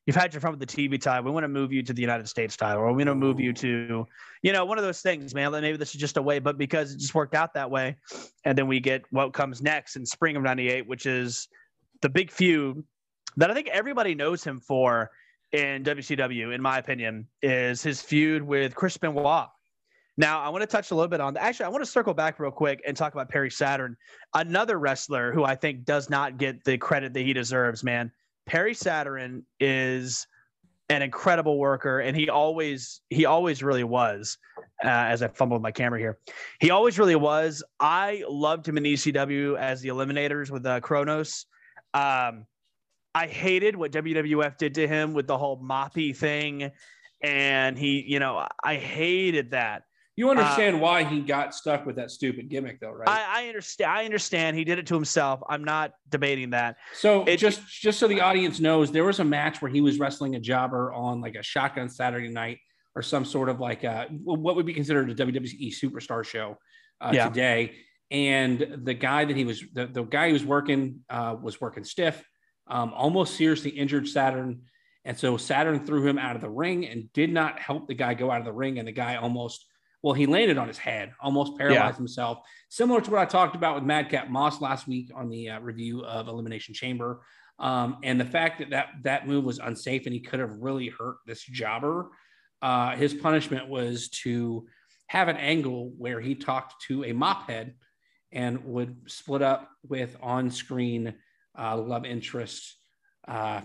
[0.10, 1.24] you've had your fun with the TV title.
[1.24, 3.40] We want to move you to the United States title, or we want to move
[3.40, 4.08] you to,
[4.42, 5.52] you know, one of those things, man.
[5.52, 7.96] Maybe this is just a way, but because it just worked out that way,
[8.44, 11.48] and then we get what comes next in spring of '98, which is
[12.02, 12.84] the big feud
[13.38, 15.12] that I think everybody knows him for
[15.52, 19.46] in WCW, in my opinion, is his feud with Chris Benoit.
[20.18, 22.40] Now, I want to touch a little bit on actually, I want to circle back
[22.40, 23.96] real quick and talk about Perry Saturn,
[24.34, 28.12] another wrestler who I think does not get the credit that he deserves, man.
[28.50, 30.28] Perry Saturn is
[30.90, 34.40] an incredible worker and he always he always really was
[34.84, 36.18] uh, as i fumbled my camera here
[36.60, 41.46] he always really was i loved him in ecw as the eliminators with uh, kronus
[41.94, 42.48] um,
[43.16, 46.72] I hated what WWF did to him with the whole moppy thing.
[47.22, 49.84] And he, you know, I hated that.
[50.20, 53.08] You understand uh, why he got stuck with that stupid gimmick, though, right?
[53.08, 53.90] I, I, understand.
[53.90, 54.58] I understand.
[54.58, 55.40] He did it to himself.
[55.48, 56.76] I'm not debating that.
[56.94, 59.98] So it, just just so the audience knows, there was a match where he was
[59.98, 62.58] wrestling a jobber on like a Shotgun Saturday Night
[62.96, 66.58] or some sort of like a, what would be considered a WWE superstar show
[67.00, 67.30] uh, yeah.
[67.30, 67.76] today.
[68.12, 71.86] And the guy that he was, the, the guy he was working uh, was working
[71.86, 72.22] stiff
[72.68, 74.64] um, almost seriously injured Saturn.
[75.06, 78.16] And so Saturn threw him out of the ring and did not help the guy
[78.16, 78.80] go out of the ring.
[78.80, 79.66] And the guy almost,
[80.02, 81.98] well, he landed on his head, almost paralyzed yeah.
[81.98, 82.40] himself.
[82.70, 86.04] Similar to what I talked about with Madcap Moss last week on the uh, review
[86.06, 87.22] of Elimination Chamber.
[87.60, 90.88] Um, and the fact that, that that move was unsafe and he could have really
[90.88, 92.10] hurt this jobber.
[92.62, 94.68] Uh, his punishment was to
[95.08, 97.74] have an angle where he talked to a mop head
[98.32, 101.14] and would split up with on screen
[101.58, 102.78] uh, love interest,
[103.28, 103.62] uh,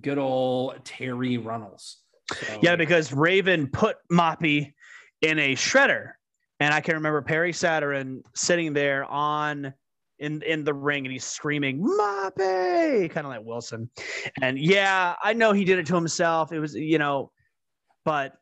[0.00, 1.96] good old Terri Runnels.
[2.32, 4.74] So, yeah, because Raven put Moppy
[5.22, 6.12] in a shredder,
[6.60, 9.72] and I can remember Perry Saturn sitting there on
[10.18, 13.90] in in the ring, and he's screaming Moppy, kind of like Wilson.
[14.40, 16.52] And yeah, I know he did it to himself.
[16.52, 17.32] It was you know,
[18.04, 18.34] but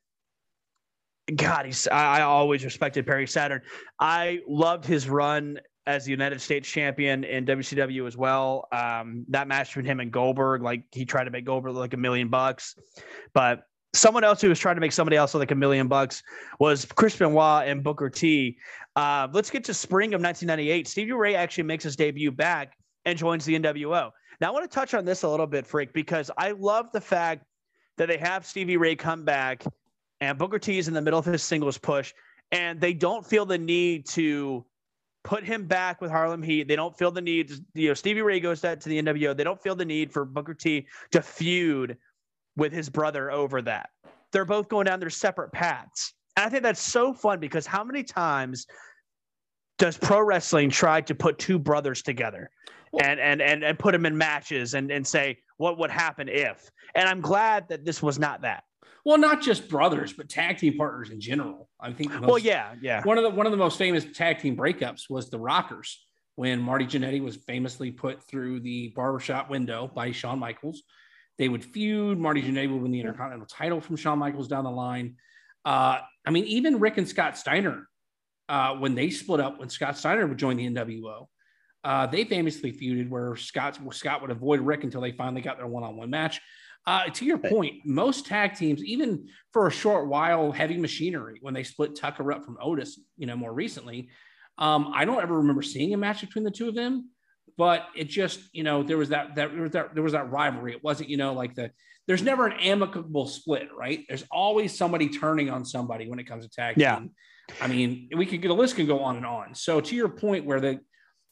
[1.34, 3.62] God, he's I, I, always respected Perry Saturn.
[4.00, 8.66] I loved his run as the United States champion in WCW as well.
[8.72, 11.98] Um, that match between him and Goldberg, like he tried to make Goldberg like a
[11.98, 12.74] million bucks,
[13.32, 13.62] but
[13.98, 16.22] someone else who was trying to make somebody else like a million bucks
[16.58, 18.58] was Chris Benoit and Booker T.
[18.96, 20.88] Uh, let's get to spring of 1998.
[20.88, 24.10] Stevie Ray actually makes his debut back and joins the NWO.
[24.40, 27.00] Now I want to touch on this a little bit, Freak, because I love the
[27.00, 27.44] fact
[27.96, 29.64] that they have Stevie Ray come back
[30.20, 32.12] and Booker T is in the middle of his singles push,
[32.50, 34.64] and they don't feel the need to
[35.24, 36.68] put him back with Harlem Heat.
[36.68, 37.52] They don't feel the need.
[37.74, 39.36] You know, Stevie Ray goes that to the NWO.
[39.36, 41.96] They don't feel the need for Booker T to feud
[42.58, 43.90] with his brother over that.
[44.32, 46.12] They're both going down their separate paths.
[46.36, 48.66] And I think that's so fun because how many times
[49.78, 52.50] does pro wrestling try to put two brothers together
[53.00, 56.70] and and and, and put them in matches and, and say what would happen if?
[56.94, 58.64] And I'm glad that this was not that.
[59.04, 61.70] Well, not just brothers, but tag team partners in general.
[61.80, 62.12] I think.
[62.12, 63.02] Most, well, yeah, yeah.
[63.04, 66.60] One of the one of the most famous tag team breakups was the Rockers when
[66.60, 70.82] Marty Jannetty was famously put through the barbershop window by Shawn Michaels.
[71.38, 72.18] They would feud.
[72.18, 75.16] Marty Jannetty would win the Intercontinental title from Shawn Michaels down the line.
[75.64, 77.88] Uh, I mean, even Rick and Scott Steiner,
[78.48, 81.26] uh, when they split up, when Scott Steiner would join the NWO,
[81.84, 85.66] uh, they famously feuded where Scott Scott would avoid Rick until they finally got their
[85.66, 86.40] one-on-one match.
[86.86, 91.52] Uh, to your point, most tag teams, even for a short while, heavy machinery, when
[91.54, 94.08] they split Tucker up from Otis, you know, more recently,
[94.56, 97.10] um, I don't ever remember seeing a match between the two of them.
[97.58, 100.30] But it just you know there was that that there was that, there was that
[100.30, 100.72] rivalry.
[100.72, 101.70] It wasn't you know like the
[102.06, 104.06] there's never an amicable split, right?
[104.08, 107.00] There's always somebody turning on somebody when it comes to tag Yeah.
[107.00, 107.10] team.
[107.60, 109.54] I mean, we could the list can go on and on.
[109.54, 110.78] So to your point, where they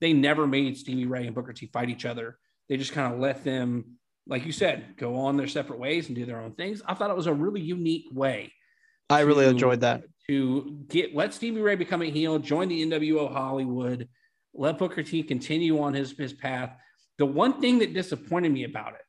[0.02, 3.18] they never made Stevie Ray and Booker T fight each other, they just kind of
[3.20, 6.82] let them, like you said, go on their separate ways and do their own things.
[6.86, 8.52] I thought it was a really unique way
[9.08, 10.02] I really enjoyed that.
[10.26, 14.08] to get let Stevie Ray become a heel, join the NWO Hollywood,
[14.58, 16.76] let Booker T continue on his his path.
[17.18, 19.00] The one thing that disappointed me about it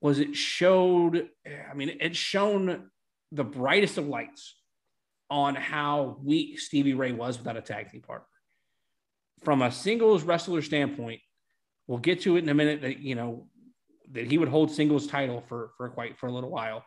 [0.00, 1.28] was it showed,
[1.70, 2.90] I mean, it shown
[3.30, 4.56] the brightest of lights
[5.28, 8.26] on how weak Stevie Ray was without a tag team partner.
[9.44, 11.20] From a singles wrestler standpoint,
[11.86, 13.46] we'll get to it in a minute that you know
[14.12, 16.84] that he would hold singles title for for quite for a little while.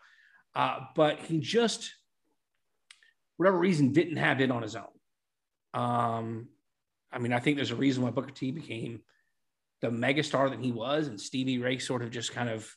[0.55, 1.91] Uh, but he just
[3.37, 4.85] whatever reason, didn't have it on his own.
[5.73, 6.47] Um,
[7.13, 9.01] I mean, I think there's a reason why Booker T became
[9.81, 12.69] the megastar that he was, and Stevie Ray sort of just kind of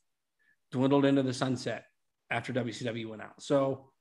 [0.73, 1.85] dwindled into the sunset
[2.31, 3.41] after WCW went out.
[3.41, 3.93] So,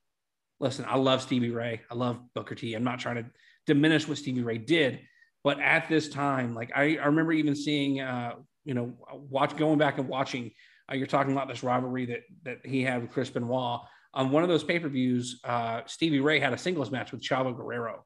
[0.58, 1.82] listen, I love Stevie Ray.
[1.90, 2.74] I love Booker T.
[2.74, 3.26] I'm not trying to
[3.66, 5.00] diminish what Stevie Ray did,
[5.44, 9.78] but at this time, like I, I remember even seeing, uh, you know, watch going
[9.78, 10.50] back and watching.
[10.90, 13.80] Uh, you're talking about this rivalry that that he had with Chris Benoit
[14.14, 15.40] on one of those pay per views.
[15.44, 18.04] Uh, Stevie Ray had a singles match with Chavo Guerrero,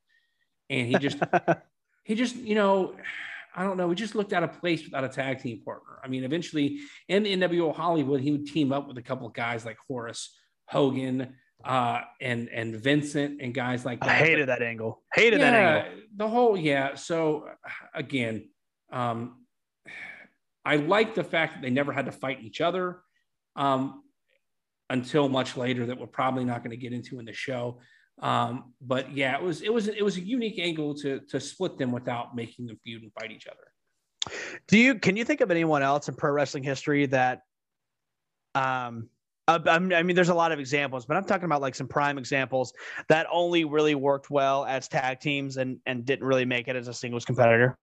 [0.68, 1.18] and he just
[2.02, 2.94] he just you know
[3.54, 3.88] I don't know.
[3.88, 5.98] We just looked out of place without a tag team partner.
[6.04, 9.32] I mean, eventually in the NWO Hollywood, he would team up with a couple of
[9.32, 10.36] guys like Horace
[10.68, 11.34] Hogan
[11.64, 14.08] uh, and and Vincent and guys like that.
[14.08, 15.02] I hated that angle.
[15.12, 16.02] Hated that angle.
[16.16, 16.94] The whole yeah.
[16.94, 17.48] So
[17.94, 18.48] again,
[18.92, 19.44] um,
[20.64, 23.00] I like the fact that they never had to fight each other
[23.56, 24.04] um,
[24.88, 25.86] until much later.
[25.86, 27.80] That we're probably not going to get into in the show.
[28.20, 31.78] Um, but yeah, it was it was it was a unique angle to to split
[31.78, 34.36] them without making them feud and fight each other.
[34.68, 37.42] Do you can you think of anyone else in pro wrestling history that
[38.54, 39.08] um
[39.48, 42.72] I mean, there's a lot of examples, but I'm talking about like some prime examples
[43.08, 46.88] that only really worked well as tag teams and and didn't really make it as
[46.88, 47.76] a singles competitor.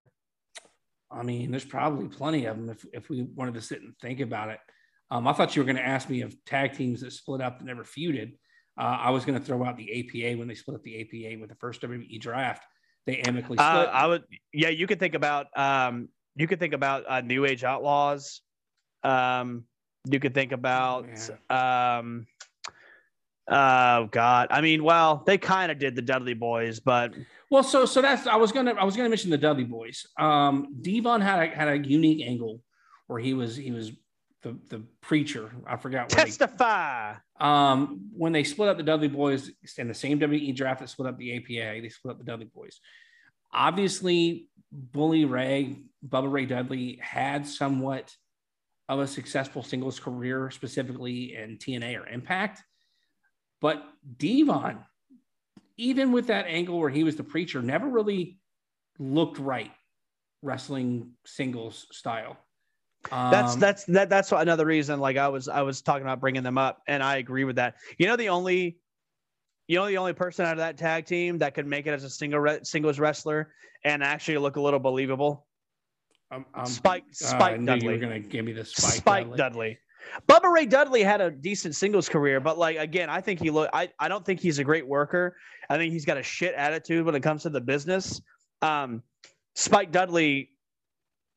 [1.11, 4.19] I mean, there's probably plenty of them if, if we wanted to sit and think
[4.19, 4.59] about it.
[5.09, 7.59] Um, I thought you were going to ask me of tag teams that split up
[7.59, 8.33] that never feuded.
[8.77, 11.39] Uh, I was going to throw out the APA when they split up the APA
[11.39, 12.63] with the first WWE draft.
[13.05, 13.59] They amicably split.
[13.59, 17.45] Uh, I would, yeah, you could think about, um, you could think about uh, New
[17.45, 18.41] Age Outlaws.
[19.03, 19.63] Um,
[20.09, 21.07] you could think about,
[21.49, 22.27] um,
[23.47, 27.13] oh God, I mean, well, they kind of did the Dudley Boys, but
[27.49, 30.05] well, so so that's I was gonna I was gonna mention the Dudley Boys.
[30.19, 32.61] Um, Devon had a, had a unique angle
[33.07, 33.91] where he was he was
[34.47, 35.51] the the preacher.
[35.65, 37.15] I forgot what they, testify.
[37.39, 41.09] um, when they split up the Dudley Boys in the same WWE draft that split
[41.09, 42.79] up the APA, they split up the Dudley Boys.
[43.51, 48.13] Obviously, Bully Ray, Bubba Ray Dudley had somewhat
[48.89, 52.63] of a successful singles career, specifically in TNA or Impact.
[53.59, 53.83] But
[54.17, 54.79] Devon,
[55.77, 58.37] even with that angle where he was the preacher, never really
[58.99, 59.71] looked right
[60.41, 62.37] wrestling singles style.
[63.11, 64.99] That's Um, that's that that's another reason.
[64.99, 67.75] Like I was I was talking about bringing them up, and I agree with that.
[67.97, 68.77] You know, the only
[69.67, 72.03] you know the only person out of that tag team that could make it as
[72.03, 75.45] a single re- singles wrestler and actually look a little believable.
[76.31, 77.85] um, um, Spike uh, Spike I knew Dudley.
[77.85, 79.37] you were going to give me the Spike, Spike, Dudley.
[79.37, 79.79] Dudley.
[80.27, 83.69] Bubba Ray Dudley had a decent singles career, but like again, I think he look.
[83.73, 85.35] I I don't think he's a great worker.
[85.69, 88.21] I think he's got a shit attitude when it comes to the business.
[88.61, 89.03] Um,
[89.55, 90.51] Spike Dudley,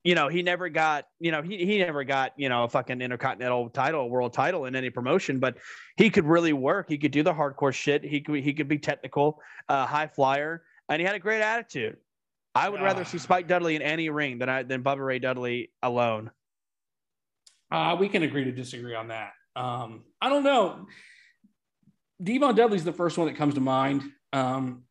[0.02, 3.00] you know, he never got, you know, he he never got, you know, a fucking
[3.02, 5.58] intercontinental title, a world title in any promotion, but
[5.96, 6.88] he could really work.
[6.88, 8.02] He could do the hardcore shit.
[8.02, 11.96] He could he could be technical, uh, high flyer, and he had a great attitude.
[12.54, 13.20] I would rather see Ah.
[13.20, 16.30] Spike Dudley in any ring than I than Bubba Ray Dudley alone.
[17.70, 19.32] Uh, we can agree to disagree on that.
[19.54, 20.86] Um, I don't know.
[22.22, 24.02] Devon Dudley's the first one that comes to mind.
[24.32, 24.82] Um,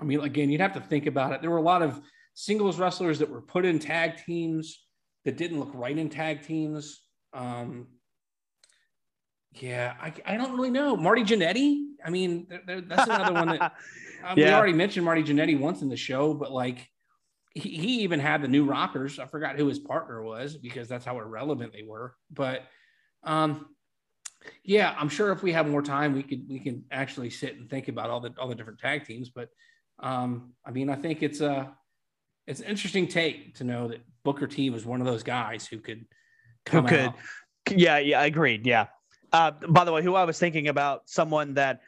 [0.00, 1.40] I mean, again, you'd have to think about it.
[1.40, 2.00] There were a lot of
[2.38, 4.84] singles wrestlers that were put in tag teams
[5.24, 7.00] that didn't look right in tag teams.
[7.32, 7.86] Um,
[9.54, 10.96] yeah, I, I don't really know.
[10.98, 11.82] Marty Jannetty.
[12.04, 13.70] I mean, there- there- that's another one that uh,
[14.36, 16.86] we already mentioned Marty Jannetty once in the show, but like
[17.54, 19.18] he, he even had the new rockers.
[19.18, 22.14] I forgot who his partner was because that's how irrelevant they were.
[22.30, 22.64] But
[23.24, 23.66] um,
[24.62, 27.70] yeah, I'm sure if we have more time, we could we can actually sit and
[27.70, 29.30] think about all the all the different tag teams.
[29.30, 29.48] But
[30.00, 31.72] um, I mean, I think it's a
[32.46, 35.78] it's an interesting take to know that Booker T was one of those guys who
[35.78, 36.04] could Who
[36.64, 37.00] come could.
[37.00, 37.14] out.
[37.70, 38.66] Yeah, yeah, I agreed.
[38.66, 38.86] Yeah.
[39.32, 41.80] Uh, by the way, who I was thinking about, someone that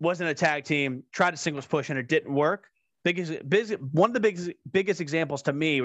[0.00, 2.66] wasn't a tag team, tried a singles push and it didn't work.
[3.04, 5.82] Biggest, biggest one of the biggest biggest examples to me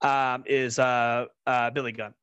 [0.00, 2.14] um, is uh, uh, Billy Gunn.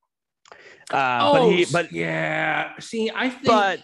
[0.92, 2.72] Uh, oh, but he, but yeah.
[2.80, 3.84] See, I think, but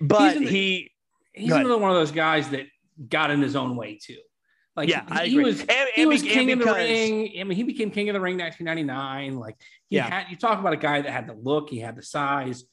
[0.00, 0.90] but the, he
[1.32, 2.66] he's another one of those guys that
[3.08, 4.18] got in his own way too.
[4.76, 7.32] Like yeah, he, I he was and, he and was because, king of the ring.
[7.40, 9.36] I mean, he became king of the ring 1999.
[9.38, 9.56] Like
[9.88, 10.08] he Yeah.
[10.08, 12.64] had you talk about a guy that had the look, he had the size.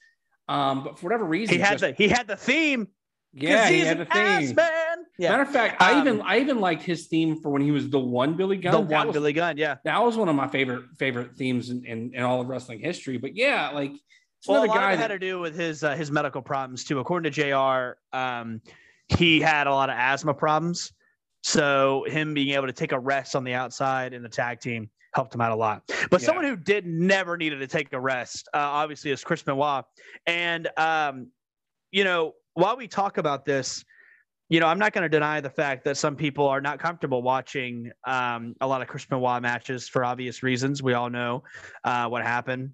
[0.48, 2.88] Um, but for whatever reason, He had just- the he had the theme.
[3.34, 4.56] yeah, he had the theme.
[4.56, 4.98] man.
[5.20, 7.72] Yeah, Matter of fact, I Um, even I even liked his theme for when he
[7.72, 8.72] was the one Billy Gunn.
[8.74, 9.58] the That one was- Billy Gunn.
[9.58, 9.78] Yeah.
[9.84, 13.18] that was one of my favorite favorite themes in, in, in all of wrestling history.
[13.18, 15.96] But yeah, like it's Well, a lot guy it had to do with his uh,
[15.96, 17.00] his medical problems too.
[17.00, 18.62] According to Jr., um,
[19.10, 20.94] he had a lot of asthma problems,
[21.48, 24.90] so him being able to take a rest on the outside in the tag team
[25.14, 25.82] helped him out a lot.
[26.12, 26.26] But Yeah.
[26.26, 29.86] someone who did never needed to take a rest, uh, obviously, is Chris Benoit.
[30.26, 31.32] And um,
[31.92, 33.86] you know, while we talk about this,
[34.50, 37.22] you know, I'm not going to deny the fact that some people are not comfortable
[37.22, 40.84] watching um, a lot of Chris Benoit matches for obvious reasons.
[40.84, 41.44] We all know
[41.86, 42.72] uh, what happened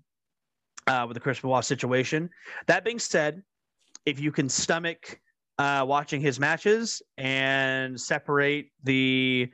[0.87, 2.27] uh, with the Chris Benoit situation.
[2.65, 3.43] That being said,
[4.07, 5.19] if you can stomach
[5.59, 9.51] uh, watching his matches and separate the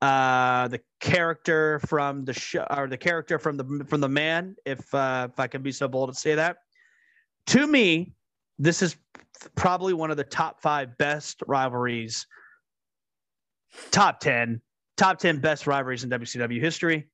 [0.00, 4.92] uh, the character from the show or the character from the from the man, if
[4.94, 6.58] uh, if I can be so bold to say that,
[7.48, 8.12] to me,
[8.58, 8.96] this is
[9.54, 12.26] probably one of the top five best rivalries,
[13.90, 14.60] top ten,
[14.96, 17.06] top ten best rivalries in WCW history.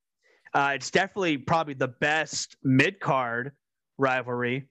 [0.54, 3.52] Uh, it's definitely probably the best mid card
[3.98, 4.66] rivalry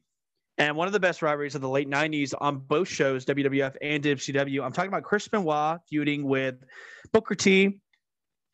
[0.58, 4.04] and one of the best rivalries of the late 90s on both shows, WWF and
[4.04, 4.63] WCW.
[4.63, 6.56] I'm talking about Chris Benoit feuding with
[7.12, 7.80] Booker T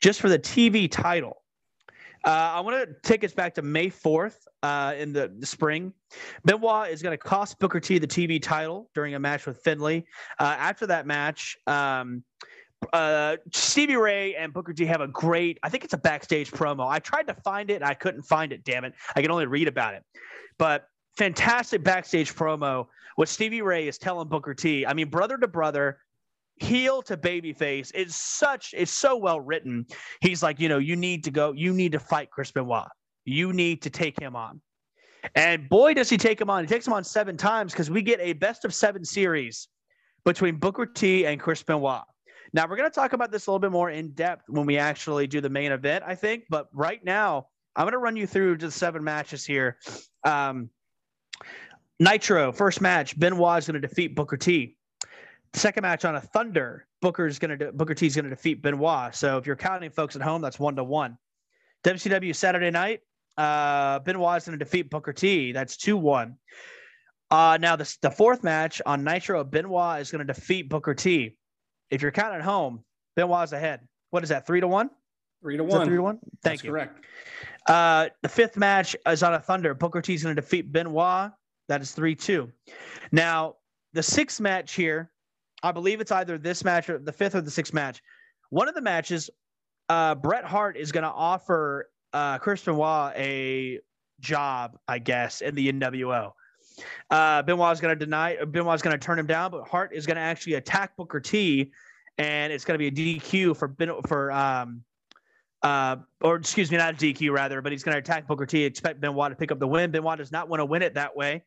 [0.00, 1.42] just for the TV title.
[2.24, 5.92] Uh, I want to take us back to May 4th uh, in the, the spring.
[6.44, 10.06] Benoit is going to cost Booker T the TV title during a match with Finlay.
[10.38, 12.24] Uh, after that match, um,
[12.92, 16.86] uh, Stevie Ray and Booker T have a great, I think it's a backstage promo.
[16.86, 18.94] I tried to find it and I couldn't find it, damn it.
[19.14, 20.02] I can only read about it.
[20.58, 24.86] But fantastic backstage promo what Stevie Ray is telling Booker T.
[24.86, 25.98] I mean, brother to brother,
[26.56, 27.90] heel to babyface.
[27.94, 29.86] It's such, it's so well written.
[30.20, 32.88] He's like, you know, you need to go, you need to fight Chris Benoit.
[33.24, 34.60] You need to take him on.
[35.34, 36.64] And boy, does he take him on.
[36.64, 39.68] He takes him on seven times because we get a best of seven series
[40.24, 42.02] between Booker T and Chris Benoit.
[42.52, 44.76] Now, we're going to talk about this a little bit more in depth when we
[44.78, 46.44] actually do the main event, I think.
[46.50, 49.78] But right now, I'm going to run you through just seven matches here.
[50.24, 50.70] Um,
[52.00, 54.76] Nitro, first match, Benoit is going to defeat Booker T.
[55.54, 59.14] Second match on a Thunder, Booker's going to Booker T is going to defeat Benoit.
[59.14, 61.16] So if you're counting folks at home, that's one to one.
[61.84, 63.00] WCW Saturday night,
[63.36, 65.52] uh, Benoit is going to defeat Booker T.
[65.52, 66.36] That's two one.
[67.30, 71.36] Uh, now the the fourth match on Nitro, Benoit is going to defeat Booker T.
[71.90, 72.82] If you're counting at home,
[73.14, 73.86] Benoit's ahead.
[74.10, 74.46] What is that?
[74.46, 74.90] Three to one.
[75.40, 75.86] three to Is one.
[75.86, 76.18] three to one?
[76.42, 76.70] Thank That's you.
[76.70, 77.04] correct.
[77.68, 79.74] Uh, the fifth match is on a Thunder.
[79.74, 81.30] Booker T is going to defeat Benoit.
[81.68, 82.50] That is 3 2.
[83.12, 83.56] Now,
[83.92, 85.10] the sixth match here,
[85.62, 88.02] I believe it's either this match or the fifth or the sixth match.
[88.50, 89.30] One of the matches,
[89.88, 93.80] uh, Bret Hart is going to offer uh, Chris Benoit a
[94.20, 96.32] job, I guess, in the NWO.
[97.10, 99.92] Uh, Benoit is going to deny, Benoit is going to turn him down, but Hart
[99.94, 101.72] is going to actually attack Booker T,
[102.18, 104.82] and it's going to be a DQ for Ben, for um,
[105.62, 108.64] uh, or excuse me, not a DQ rather, but he's going to attack Booker T.
[108.64, 109.90] Expect Benoit to pick up the win.
[109.90, 111.42] Benoit does not want to win it that way.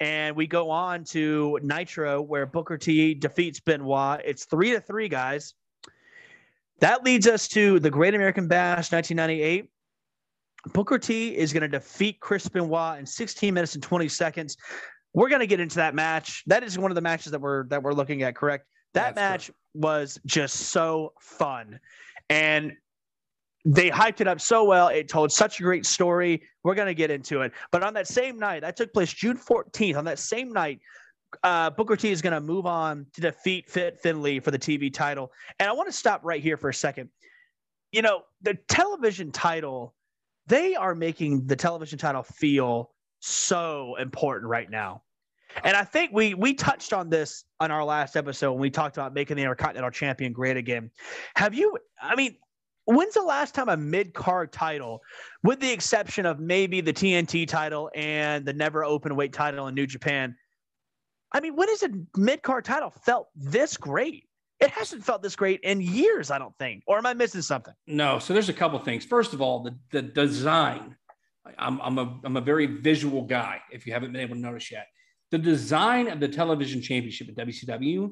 [0.00, 4.20] And we go on to Nitro, where Booker T defeats Benoit.
[4.24, 5.54] It's three to three, guys.
[6.80, 9.68] That leads us to the Great American Bash 1998.
[10.72, 14.56] Booker T is going to defeat Chris Benoit in 16 minutes and 20 seconds.
[15.14, 16.44] We're going to get into that match.
[16.46, 18.66] That is one of the matches that we're that we're looking at, correct?
[18.94, 21.80] That That's match was just so fun.
[22.30, 22.76] And
[23.70, 24.88] they hyped it up so well.
[24.88, 26.42] It told such a great story.
[26.64, 27.52] We're going to get into it.
[27.70, 29.98] But on that same night, that took place June 14th.
[29.98, 30.80] On that same night,
[31.42, 34.92] uh, Booker T is going to move on to defeat Fit Finlay for the TV
[34.92, 35.30] title.
[35.60, 37.10] And I want to stop right here for a second.
[37.92, 39.94] You know, the television title,
[40.46, 45.02] they are making the television title feel so important right now.
[45.62, 48.96] And I think we we touched on this on our last episode when we talked
[48.96, 50.90] about making the Intercontinental Champion great again.
[51.36, 51.76] Have you?
[52.00, 52.36] I mean,
[52.88, 55.02] when's the last time a mid card title,
[55.42, 59.86] with the exception of maybe the TNT title and the NEVER Openweight title in New
[59.86, 60.34] Japan?
[61.32, 64.24] I mean, when has a mid card title felt this great?
[64.60, 66.82] It hasn't felt this great in years, I don't think.
[66.86, 67.74] Or am I missing something?
[67.86, 69.04] No, so there's a couple things.
[69.04, 70.96] First of all, the, the design.
[71.58, 74.70] I'm, I'm, a, I'm a very visual guy, if you haven't been able to notice
[74.70, 74.86] yet.
[75.30, 78.10] The design of the television championship at WCW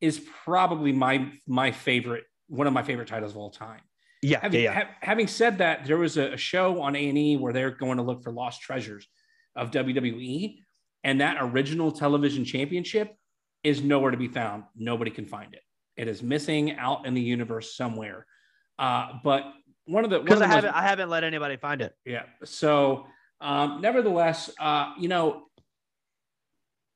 [0.00, 3.80] is probably my my favorite, one of my favorite titles of all time.
[4.22, 4.74] Yeah, Having, yeah, yeah.
[4.84, 7.70] ha- having said that, there was a, a show on A and E where they're
[7.70, 9.06] going to look for lost treasures
[9.54, 10.56] of WWE,
[11.04, 13.14] and that original television championship
[13.62, 14.64] is nowhere to be found.
[14.76, 15.62] Nobody can find it.
[15.96, 18.26] It is missing out in the universe somewhere.
[18.78, 19.44] Uh, but
[19.86, 21.94] one of the Because I haven't I haven't let anybody find it.
[22.04, 22.24] yeah.
[22.44, 23.06] So,
[23.40, 25.44] um, nevertheless, uh, you know,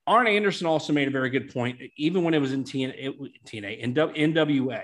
[0.07, 3.15] Arn Anderson also made a very good point, even when it was in TNA, it,
[3.47, 4.83] TNA in W- NWA,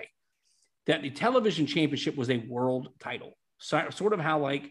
[0.89, 3.37] that the television championship was a world title.
[3.59, 4.71] So, sort of how like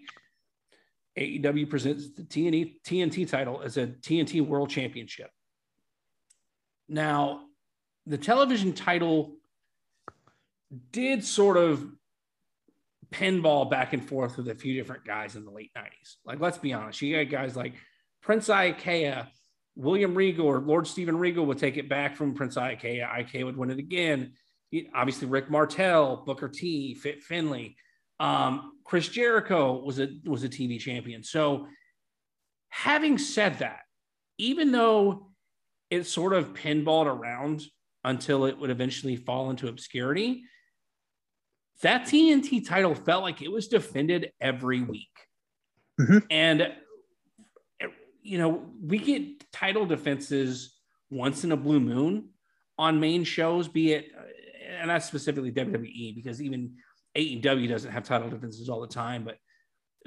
[1.18, 5.30] AEW presents the TNT, TNT title as a TNT World Championship.
[6.89, 7.41] Now,
[8.05, 9.36] the television title
[10.91, 11.86] did sort of
[13.11, 16.15] pinball back and forth with a few different guys in the late 90s.
[16.26, 17.74] Like, let's be honest, you got guys like
[18.22, 19.28] Prince Iaukea,
[19.76, 23.07] William Regal, or Lord Steven Regal would take it back from Prince Iaukea.
[23.07, 24.34] Iaukea would win it again.
[24.93, 27.76] Obviously, Rick Martel, Booker T, Fit Finlay.
[28.20, 31.24] Um, Chris Jericho was a was a TV champion.
[31.24, 31.68] So,
[32.70, 33.82] having said that,
[34.38, 35.32] even though
[35.89, 37.63] it sort of pinballed around
[38.03, 40.43] until it would eventually fall into obscurity,
[41.82, 45.09] that TNT title felt like it was defended every week.
[45.99, 46.26] Mhm.
[46.30, 46.76] And,
[48.22, 50.78] you know, we get title defenses
[51.09, 52.30] once in a blue moon
[52.78, 54.11] on main shows, be it,
[54.68, 56.74] and that's specifically WWE, because even
[57.15, 59.38] AEW doesn't have title defenses all the time, but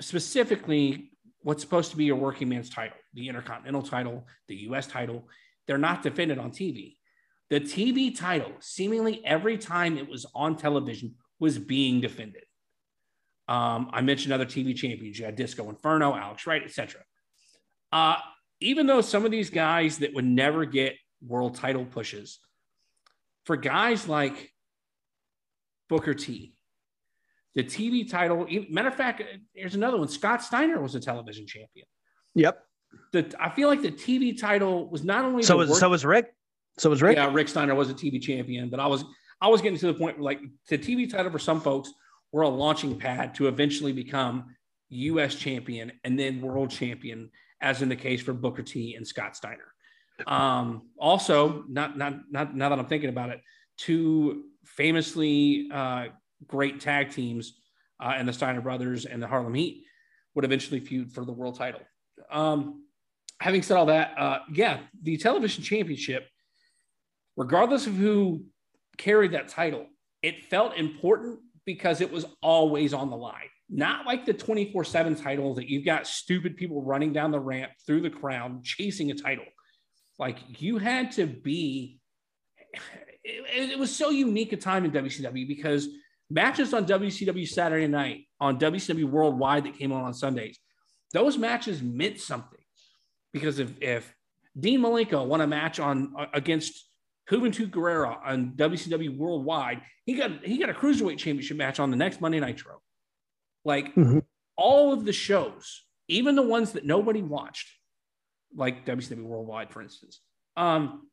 [0.00, 1.10] specifically
[1.42, 5.28] what's supposed to be your working man's title, the Intercontinental title, the US title,
[5.66, 6.96] they're not defended on TV.
[7.48, 12.44] The TV title, seemingly every time it was on television, was being defended.
[13.48, 15.18] Um, I mentioned other TV champions.
[15.18, 17.00] You had Disco Inferno, Alex Wright, etc.
[17.90, 18.16] Uh,
[18.60, 20.94] even though some of these guys that would never get
[21.26, 22.38] world title pushes,
[23.46, 24.49] for guys like
[25.90, 26.54] Booker T,
[27.54, 29.22] the TV title, matter of fact,
[29.54, 30.08] there's another one.
[30.08, 31.86] Scott Steiner was a television champion.
[32.36, 32.62] Yep.
[33.12, 36.04] The, I feel like the TV title was not only So was work- so was
[36.06, 36.32] Rick.
[36.78, 37.16] So was Rick.
[37.16, 39.04] yeah, Rick Steiner was a TV champion, but I was
[39.40, 41.92] I was getting to the point where like the TV title for some folks
[42.32, 44.54] were a launching pad to eventually become
[44.90, 45.34] U.S.
[45.34, 47.30] champion and then world champion,
[47.60, 49.74] as in the case for Booker T and Scott Steiner.
[50.26, 53.40] Um, also, not not not now that I'm thinking about it,
[53.76, 54.44] two
[54.76, 56.06] famously uh,
[56.46, 57.60] great tag teams
[58.02, 59.84] uh, and the Steiner brothers and the Harlem Heat
[60.34, 61.80] would eventually feud for the world title.
[62.30, 62.84] Um,
[63.40, 66.26] having said all that, uh, yeah, the television championship
[67.40, 68.44] regardless of who
[68.98, 69.86] carried that title,
[70.22, 73.48] it felt important because it was always on the line.
[73.70, 77.72] Not like the 24 7 title that you've got stupid people running down the ramp
[77.86, 79.46] through the crowd chasing a title.
[80.18, 81.98] Like you had to be,
[83.24, 85.88] it, it was so unique a time in WCW because
[86.30, 90.58] matches on WCW Saturday night, on WCW Worldwide that came on on Sundays,
[91.12, 92.58] those matches meant something.
[93.32, 94.12] Because if, if
[94.58, 96.86] Dean Malenko won a match on against
[97.30, 99.82] Juventud Guerrero on WCW Worldwide.
[100.04, 102.80] He got he got a cruiserweight championship match on the next Monday Nitro.
[103.64, 104.24] Like Mhm.
[104.56, 107.70] all of the shows, even the ones that nobody watched,
[108.54, 110.20] like WCW Worldwide, for instance,
[110.56, 111.08] um,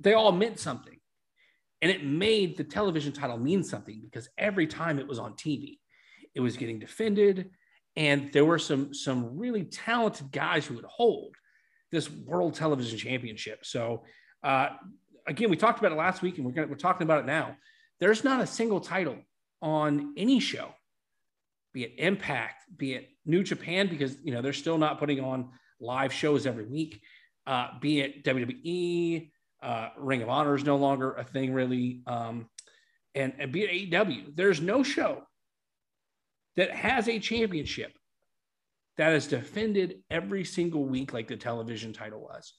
[0.00, 0.98] they all meant something,
[1.82, 5.78] and it made the television title mean something because every time it was on TV,
[6.34, 7.50] it was getting defended,
[7.96, 11.34] and there were some some really talented guys who would hold
[11.92, 13.64] this World Television Championship.
[13.64, 14.04] So
[14.42, 14.70] uh,
[15.26, 17.56] again, we talked about it last week, and we're gonna, we're talking about it now.
[17.98, 19.16] There's not a single title
[19.60, 20.74] on any show,
[21.72, 25.50] be it Impact, be it New Japan, because you know they're still not putting on
[25.80, 27.02] live shows every week.
[27.46, 29.30] Uh, be it WWE,
[29.62, 32.48] uh, Ring of Honor is no longer a thing really, um,
[33.14, 34.34] and, and be it AEW.
[34.36, 35.22] There's no show
[36.56, 37.92] that has a championship
[38.96, 42.54] that is defended every single week like the television title was.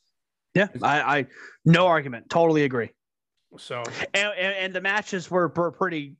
[0.53, 1.25] Yeah, I, I
[1.65, 2.29] no argument.
[2.29, 2.89] Totally agree.
[3.57, 3.83] So
[4.13, 6.15] And, and, and the matches were, were pretty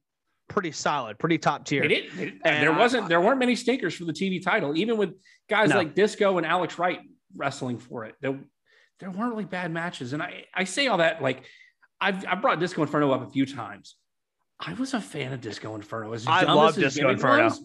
[0.48, 1.88] pretty solid, pretty top tier.
[1.88, 2.12] Did.
[2.14, 3.08] they- And there I- wasn't.
[3.08, 5.12] There weren't many stinkers for the TV title, even with
[5.50, 5.78] guys No.
[5.78, 7.00] like Disco and Alex Wright
[7.36, 8.16] wrestling for it.
[8.22, 8.38] There,
[9.02, 10.14] there weren't really bad matches.
[10.14, 11.44] And I, I say all that like
[12.00, 13.96] I've I brought Disco Inferno up a few times.
[14.60, 16.14] I was a fan of Disco Inferno.
[16.14, 17.46] As I love Disco Inferno.
[17.46, 17.60] was,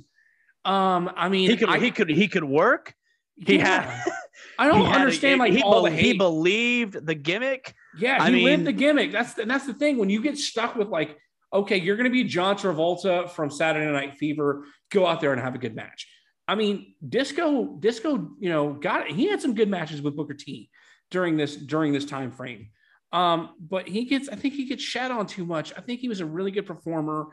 [0.64, 2.94] um, I mean, He could I, he could he could work.
[3.36, 3.82] He yeah.
[3.82, 4.12] had
[4.58, 7.74] I don't he had a- understand like he, be- he believed the gimmick.
[7.98, 9.12] Yeah, I he lived the gimmick.
[9.12, 9.98] That's the, and that's the thing.
[9.98, 11.18] When you get stuck with like,
[11.52, 14.64] okay, you're going to be John Travolta from Saturday Night Fever.
[14.90, 16.08] Go out there and have a good match.
[16.48, 19.12] I mean, Disco, Disco, you know, got it.
[19.16, 20.70] He had some good matches with Booker T
[21.10, 22.68] during this during this time frame.
[23.12, 25.72] Um, but he gets, I think he gets shat on too much.
[25.76, 27.28] I think he was a really good performer.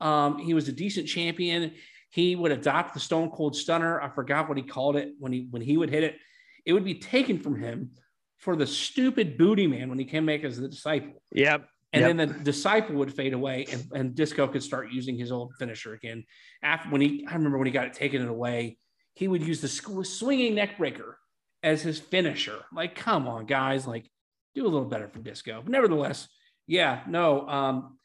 [0.00, 1.72] Um, he was a decent champion.
[2.10, 4.00] He would adopt the Stone Cold Stunner.
[4.00, 6.16] I forgot what he called it when he when he would hit it.
[6.64, 7.90] It would be taken from him
[8.38, 11.22] for the stupid booty man when he came back as the disciple.
[11.32, 11.66] Yep.
[11.92, 12.16] And Yep.
[12.16, 15.94] then the disciple would fade away, and, and Disco could start using his old finisher
[15.94, 16.24] again.
[16.62, 18.78] After when he, I remember when he got it taken it away,
[19.14, 21.18] he would use the sw- swinging neck breaker
[21.64, 22.60] as his finisher.
[22.72, 24.08] Like, come on, guys, like
[24.54, 25.60] do a little better for Disco.
[25.62, 26.28] But nevertheless,
[26.68, 27.98] yeah, no, um,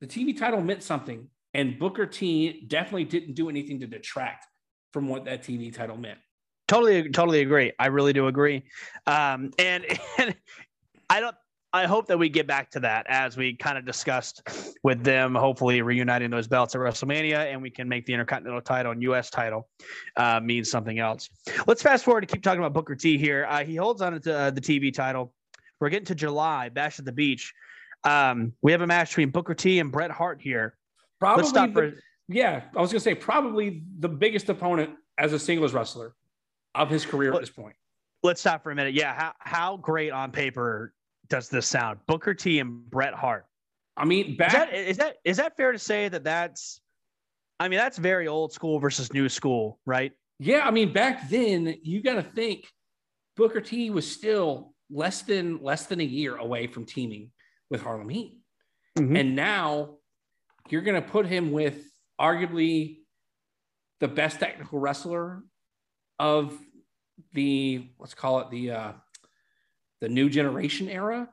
[0.00, 4.46] the TV title meant something, and Booker T definitely didn't do anything to detract
[4.92, 6.18] from what that TV title meant.
[6.68, 7.72] Totally, totally agree.
[7.78, 8.64] I really do agree.
[9.06, 9.84] Um, and,
[10.18, 10.34] and
[11.10, 11.36] I don't.
[11.74, 14.48] I hope that we get back to that as we kind of discussed
[14.84, 15.34] with them.
[15.34, 19.28] Hopefully, reuniting those belts at WrestleMania, and we can make the Intercontinental title and U.S.
[19.28, 19.68] title
[20.16, 21.28] uh, mean something else.
[21.66, 23.44] Let's fast forward to keep talking about Booker T here.
[23.50, 25.34] Uh, he holds on to uh, the TV title.
[25.80, 27.52] We're getting to July, Bash at the Beach.
[28.04, 30.76] Um, we have a match between Booker T and Bret Hart here.
[31.18, 31.92] Probably, Let's stop the- for
[32.28, 36.14] yeah, I was gonna say probably the biggest opponent as a singles wrestler
[36.76, 37.74] of his career at this point.
[38.22, 38.94] let's stop for a minute.
[38.94, 40.94] Yeah, how how great on paper
[41.28, 42.00] does this sound?
[42.06, 43.46] Booker T and Bret Hart.
[43.96, 46.80] I mean, back Is that is that is that fair to say that that's?
[47.60, 50.12] I mean, that's very old school versus new school, right?
[50.40, 52.66] Yeah, I mean, back then you got to think
[53.36, 57.30] Booker T was still less than less than a year away from teaming
[57.70, 58.38] with Harlem Heat,
[58.98, 59.18] Mhm.
[59.20, 59.98] and now
[60.68, 61.84] you're going to put him with
[62.20, 62.98] arguably
[64.00, 65.42] the best technical wrestler
[66.18, 66.58] of
[67.32, 68.92] the let's call it the uh,
[70.04, 71.26] the new generation era.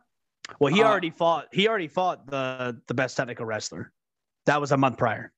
[0.59, 1.47] Well, he Uh, already fought.
[1.51, 3.91] He already fought the the best technical wrestler.
[4.45, 5.33] That was a month prior.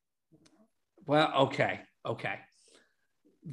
[1.07, 2.35] Well, okay, okay.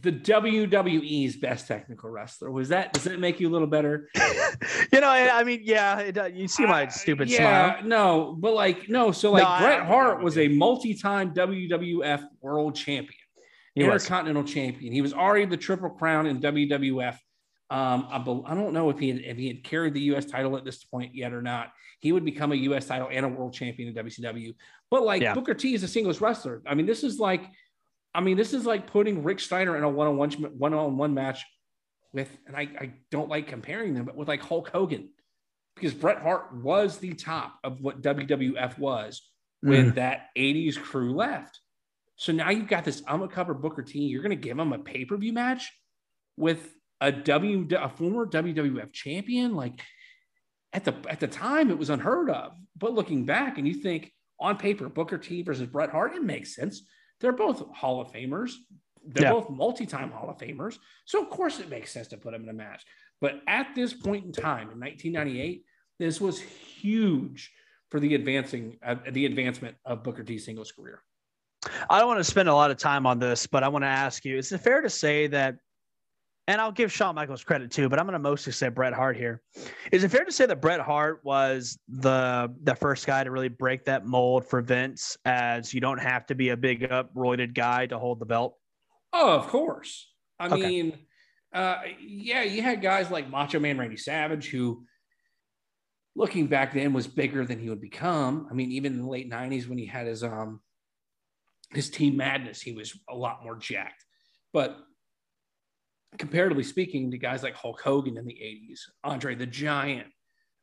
[0.07, 2.93] The WWE's best technical wrestler was that.
[2.93, 4.09] Does that make you a little better?
[4.93, 7.39] you know, I, I mean, yeah, it, uh, you see my Uh, stupid yeah,
[7.78, 7.85] smile.
[7.89, 13.18] no, but like no, so like No, Bret Hart was a multi-time WWF World Champion,
[13.74, 14.05] He was.
[14.05, 14.93] Intercontinental Champion.
[14.93, 17.16] He was already the Triple Crown in WWF.
[17.71, 20.25] Um, I, bel- I don't know if he had, if he had carried the U.S.
[20.25, 21.73] title at this point yet or not.
[22.01, 22.87] He would become a U.S.
[22.87, 24.55] title and a World Champion in WCW.
[24.91, 25.35] But like Yeah.
[25.35, 26.62] Booker T is a singles wrestler.
[26.66, 27.45] I mean, this is like,
[28.14, 31.45] I mean, this is like putting Rick Steiner in a one-on-one one-on-one match
[32.12, 35.11] with, and I, I don't like comparing them, but with like Hulk Hogan
[35.77, 39.23] because Bret Hart was the top of what WWF was
[39.61, 41.61] when that 80s crew left.
[42.16, 44.01] So now you've got this undercover Booker T.
[44.01, 45.71] You're going to give him a pay per view match
[46.37, 49.55] with a W, a former WWF champion.
[49.55, 49.81] Like
[50.73, 52.53] at the at the time, it was unheard of.
[52.77, 56.55] But looking back, and you think on paper, Booker T versus Bret Hart, it makes
[56.55, 56.83] sense.
[57.21, 58.53] They're both Hall of Famers.
[59.05, 59.33] They're Yeah.
[59.33, 60.79] both multi-time Hall of Famers.
[61.07, 62.85] So of course it makes sense to put them in a match.
[63.21, 65.65] But at this point in time, in 1998,
[65.99, 67.53] this was huge
[67.91, 71.03] for the advancing uh, the advancement of Booker T singles career.
[71.91, 73.89] I don't want to spend a lot of time on this, but I want to
[73.89, 75.57] ask you: Is it fair to say that?
[76.51, 79.17] And I'll give Shawn Michaels credit too, but I'm going to mostly say Bret Hart
[79.17, 79.41] here.
[79.93, 83.49] Is it fair to say that Bret Hart was the the first guy to really
[83.49, 87.55] break that mold for Vince, as you don't have to be a big up roided
[87.55, 88.57] guy to hold the belt?
[89.13, 90.13] Oh, of course.
[90.41, 90.57] I Okay.
[90.57, 90.99] mean,
[91.53, 94.87] uh, yeah, you had guys like Macho Man Randy Savage, who,
[96.17, 98.49] looking back then, was bigger than he would become.
[98.51, 100.63] I mean, even in the late '90s when he had his um
[101.73, 104.05] his Team Madness, he was a lot more jacked.
[104.53, 104.77] But
[106.19, 110.09] comparatively speaking, to guys like Hulk Hogan in the '80s, Andre the Giant,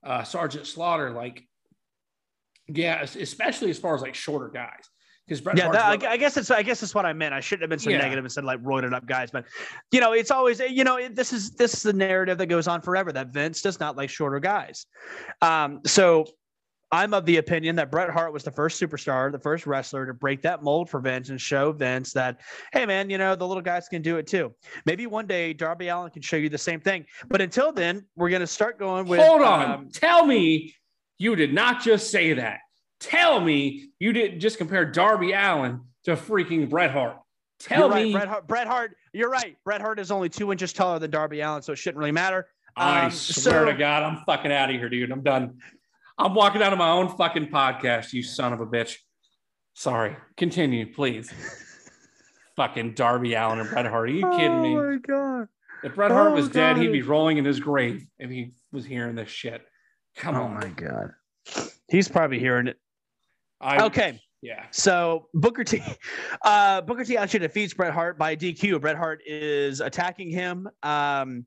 [0.06, 1.44] uh, Sergeant Slaughter, like,
[2.68, 4.90] yeah, especially as far as like shorter guys,
[5.28, 7.34] because Yeah, that, I, I guess it's I guess that's what I meant.
[7.34, 8.00] I shouldn't have been so Yeah.
[8.00, 9.46] negative and said like roided up guys, but
[9.92, 12.68] you know, it's always you know it, this is this is the narrative that goes
[12.68, 14.86] on forever that Vince does not like shorter guys.
[15.42, 16.26] Um, so
[16.92, 20.14] I'm of the opinion that Bret Hart was the first superstar, the first wrestler to
[20.14, 22.40] break that mold for Vince and show Vince that
[22.72, 24.54] hey man, you know the little guys can do it too.
[24.86, 28.30] Maybe one day Darby Allin can show you the same thing, but until then, we're
[28.30, 29.72] gonna start going with Hold on.
[29.72, 30.74] um, Tell me
[31.18, 32.60] you did not just say that.
[33.00, 37.18] Tell me you didn't just compare Darby Allin to freaking Bret Hart.
[37.60, 38.48] Tell right, me Bret Hart.
[38.48, 38.96] Bret Hart.
[39.14, 39.58] You're right.
[39.66, 42.48] Bret Hart is only two inches taller than Darby Allin, so it shouldn't really matter.
[42.76, 45.12] I Um, swear so- to God, I'm fucking out of here, dude.
[45.12, 45.58] I'm done.
[46.18, 48.96] I'm walking out of my own fucking podcast, you son of a bitch.
[49.74, 50.16] Sorry.
[50.36, 51.32] Continue, please.
[52.56, 54.10] fucking Darby Allin and Bret Hart.
[54.10, 54.76] Are you kidding me?
[54.76, 55.48] Oh my god.
[55.84, 58.84] If Bret Hart Oh, was dead, he'd be rolling in his grave if he was
[58.86, 59.62] hearing this shit.
[60.16, 60.56] Come Oh on.
[60.56, 61.12] my god.
[61.88, 62.78] He's probably hearing it.
[63.62, 64.20] I, Okay.
[64.42, 64.66] Yeah.
[64.72, 65.82] So Booker T,
[66.44, 68.82] uh, Booker T actually defeats Bret Hart by DQ.
[68.82, 70.68] Bret Hart is attacking him.
[70.84, 71.46] Um,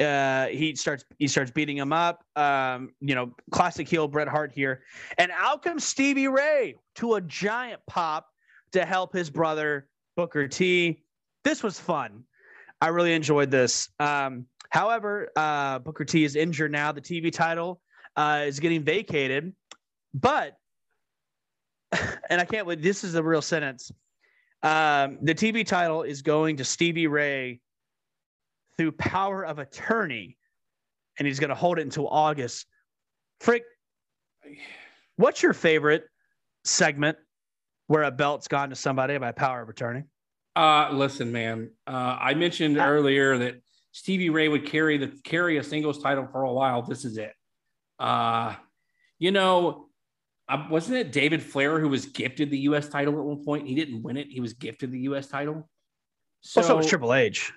[0.00, 2.22] Uh, he starts he starts beating him up.
[2.36, 4.82] Um, you know, classic heel Bret Hart here,
[5.18, 8.28] and out comes Stevie Ray to a giant pop
[8.72, 11.02] to help his brother Booker T.
[11.44, 12.24] This was fun.
[12.80, 13.88] I really enjoyed this.
[13.98, 16.92] Um, however, uh, Booker T is injured now.
[16.92, 17.80] The TV title
[18.14, 19.52] uh, is getting vacated,
[20.14, 20.56] but
[22.30, 22.82] and I can't wait.
[22.82, 23.90] this is a real sentence.
[24.62, 27.60] Um, the TV title is going to Stevie Ray
[28.78, 30.38] through power of attorney,
[31.18, 32.66] and he's going to hold it until August.
[33.40, 33.64] Frick,
[35.16, 36.04] what's your favorite
[36.64, 37.18] segment
[37.88, 40.04] where a belt's gone to somebody by power of attorney?
[40.56, 41.70] Uh, listen, man.
[41.86, 43.60] Uh, I mentioned earlier that
[43.92, 46.82] Stevie Ray would carry the carry a singles title for a while.
[46.82, 47.32] This is it.
[47.98, 48.54] Uh,
[49.18, 49.88] you know,
[50.48, 52.88] uh, wasn't it David Flair who was gifted the U.S.
[52.88, 53.66] title at one point?
[53.66, 54.28] He didn't win it.
[54.30, 55.26] He was gifted the U.S.
[55.26, 55.68] title.
[56.40, 57.52] So also, was Triple H.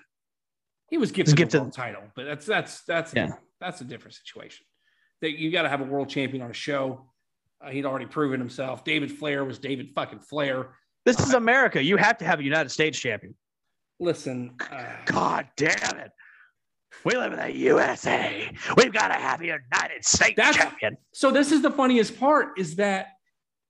[0.92, 1.58] He was gifted, gifted.
[1.58, 3.30] the world title, but that's that's that's yeah.
[3.58, 4.66] that's a different situation.
[5.22, 7.06] That you got to have a world champion on a show.
[7.64, 8.84] Uh, he'd already proven himself.
[8.84, 10.74] David Flair was David fucking Flair.
[11.06, 11.82] This is America.
[11.82, 13.34] You have to have a United States champion.
[14.00, 16.10] Listen, uh, God damn it.
[17.06, 18.52] We live in the USA.
[18.76, 20.98] We've got to have a United States champion.
[21.14, 23.06] So this is the funniest part is that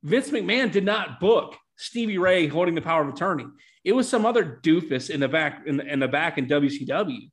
[0.02, 3.46] Vince McMahon did not book Stevie Ray holding the power of attorney.
[3.84, 7.30] It was some other doofus in the back in the, in the back in WCW.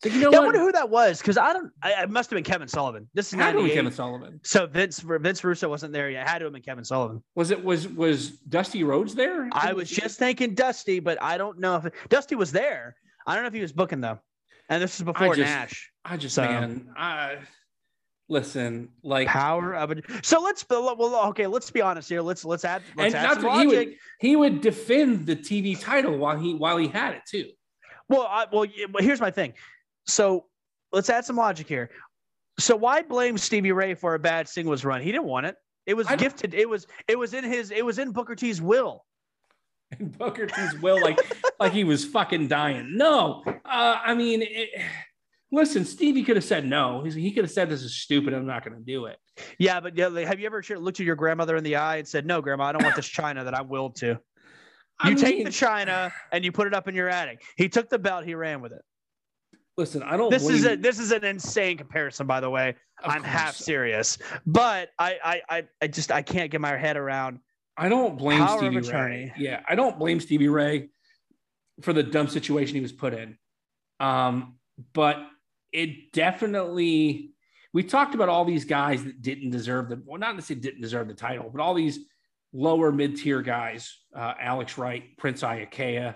[0.00, 1.72] So you know yeah, I wonder who that was because I don't.
[1.82, 3.08] I, it must have been Kevin Sullivan.
[3.14, 4.38] This is had to be Kevin Sullivan.
[4.44, 6.28] So Vince Vince Russo wasn't there yet.
[6.28, 7.20] Had to have been Kevin Sullivan.
[7.34, 9.48] Was it was was Dusty Rhodes there?
[9.50, 12.94] I was just thinking Dusty, but I don't know if Dusty was there.
[13.26, 14.20] I don't know if he was booking though.
[14.68, 15.90] And this is before I just, Nash.
[16.04, 16.42] I just so.
[16.42, 17.38] man, I
[18.28, 20.04] listen like power of it.
[20.22, 22.20] So let's well, okay, let's be honest here.
[22.20, 22.82] Let's let's add.
[22.96, 26.76] Let's and add some he would he would defend the TV title while he while
[26.76, 27.50] he had it too.
[28.08, 28.66] Well, I, well,
[28.98, 29.52] here's my thing.
[30.06, 30.46] So
[30.92, 31.90] let's add some logic here.
[32.58, 35.02] So why blame Stevie Ray for a bad singles run?
[35.02, 35.56] He didn't want it.
[35.86, 36.54] It was gifted.
[36.54, 39.04] It was it was in his it was in Booker T's will.
[39.98, 41.18] and Booker T's will like
[41.60, 42.96] like he was fucking dying.
[42.96, 44.70] No, uh, I mean, it,
[45.50, 47.02] listen, Stevie could have said no.
[47.02, 48.34] He could have said this is stupid.
[48.34, 49.16] I'm not going to do it.
[49.58, 52.08] Yeah, but yeah, like, have you ever looked at your grandmother in the eye and
[52.08, 54.18] said, "No, Grandma, I don't want this china that I'm willed to."
[55.04, 57.44] You I mean, take the china and you put it up in your attic.
[57.56, 58.24] He took the belt.
[58.24, 58.82] He ran with it.
[59.76, 60.28] Listen, I don't.
[60.28, 60.56] This believe...
[60.56, 62.70] is a this is an insane comparison, by the way.
[63.04, 63.32] Of I'm course.
[63.32, 67.38] half serious, but I, I I I just I can't get my head around
[67.78, 69.32] I don't blame Stevie Ray.
[69.38, 70.88] Yeah, I don't blame Stevie Ray
[71.80, 73.38] for the dumb situation he was put in.
[74.00, 74.56] Um,
[74.92, 75.18] but
[75.72, 77.32] it definitely
[77.72, 81.08] we talked about all these guys that didn't deserve the well, not necessarily didn't deserve
[81.08, 81.98] the title, but all these
[82.52, 86.14] lower mid-tier guys, uh, Alex Wright, Prince Iaukea,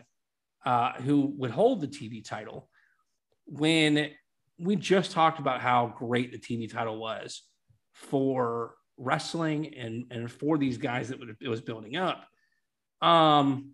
[0.65, 2.69] uh, who would hold the TV title
[3.47, 4.11] when
[4.59, 7.43] we just talked about how great the TV title was
[7.93, 12.27] for wrestling and and for these guys that it was building up.
[13.01, 13.73] Um,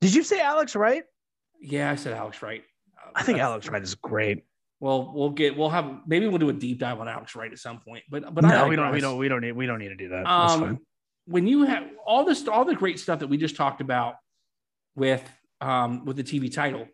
[0.00, 1.04] did you say Alex Wright?
[1.60, 2.64] Yeah, I said Alex Wright.
[3.14, 4.44] I think Alex Wright is great.
[4.80, 7.58] Well, we'll get we'll have maybe we'll do a deep dive on Alex Wright at
[7.58, 8.04] some point.
[8.08, 10.08] But but no, we don't we don't we don't need we don't need to do
[10.10, 10.26] that.
[10.26, 10.78] Um,
[11.26, 14.14] when you have all this all the great stuff that we just talked about
[14.94, 15.28] with
[15.60, 16.86] um with the TV title,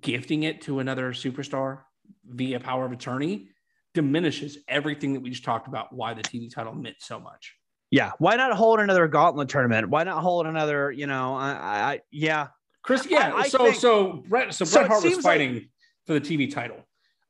[0.00, 1.80] gifting it to another superstar
[2.26, 3.48] via power of attorney
[3.94, 7.54] diminishes everything that we just talked about why the TV title meant so much.
[7.90, 8.10] Yeah.
[8.18, 9.88] Why not hold another gauntlet tournament?
[9.88, 12.48] Why not hold another, you know, I, I yeah.
[12.82, 13.32] Chris, yeah.
[13.32, 15.68] I, I so, think, so Bret, so, so Hart was fighting like,
[16.06, 16.78] for the TV title.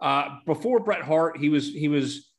[0.00, 2.30] Uh, before Bret Hart, he was, he was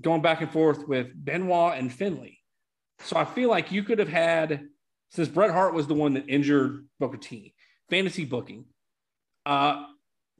[0.00, 2.38] going back and forth with Benoit and Finlay.
[3.00, 4.66] So I feel like you could have had,
[5.10, 7.54] since Bret Hart was the one that injured Booker T,
[7.88, 8.66] fantasy booking.
[9.46, 9.84] Uh,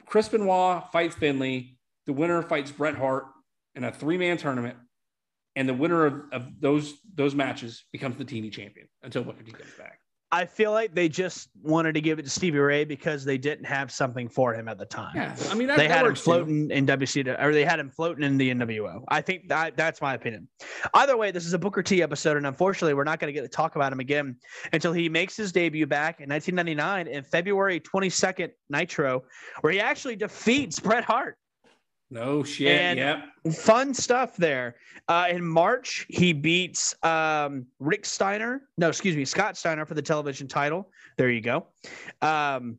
[0.06, 1.76] Chris Benoit fights Finlay.
[2.06, 3.26] the winner fights Bret Hart
[3.74, 4.76] in a three man tournament,
[5.54, 9.52] and the winner of, of those those matches becomes the TV champion until Booker T
[9.52, 10.00] comes back.
[10.30, 13.64] I feel like they just wanted to give it to Stevie Ray because they didn't
[13.64, 15.12] have something for him at the time.
[15.14, 16.74] Yeah, I mean that, they had him floating too.
[16.74, 19.04] in WC or they had him floating in the NWO.
[19.08, 20.46] I think that that's my opinion.
[20.92, 23.42] Either way, this is a Booker T episode, and unfortunately, we're not going to get
[23.42, 24.36] to talk about him again
[24.74, 29.22] until he makes his debut back in 1999 in February 22nd Nitro,
[29.62, 31.38] where he actually defeats Bret Hart.
[32.10, 32.80] No shit.
[32.80, 33.54] And yep.
[33.54, 34.76] Fun stuff there.
[35.08, 38.62] Uh, in March, he beats um, Rick Steiner.
[38.78, 40.90] No, excuse me, Scott Steiner for the television title.
[41.16, 41.66] There you go.
[42.22, 42.78] Um,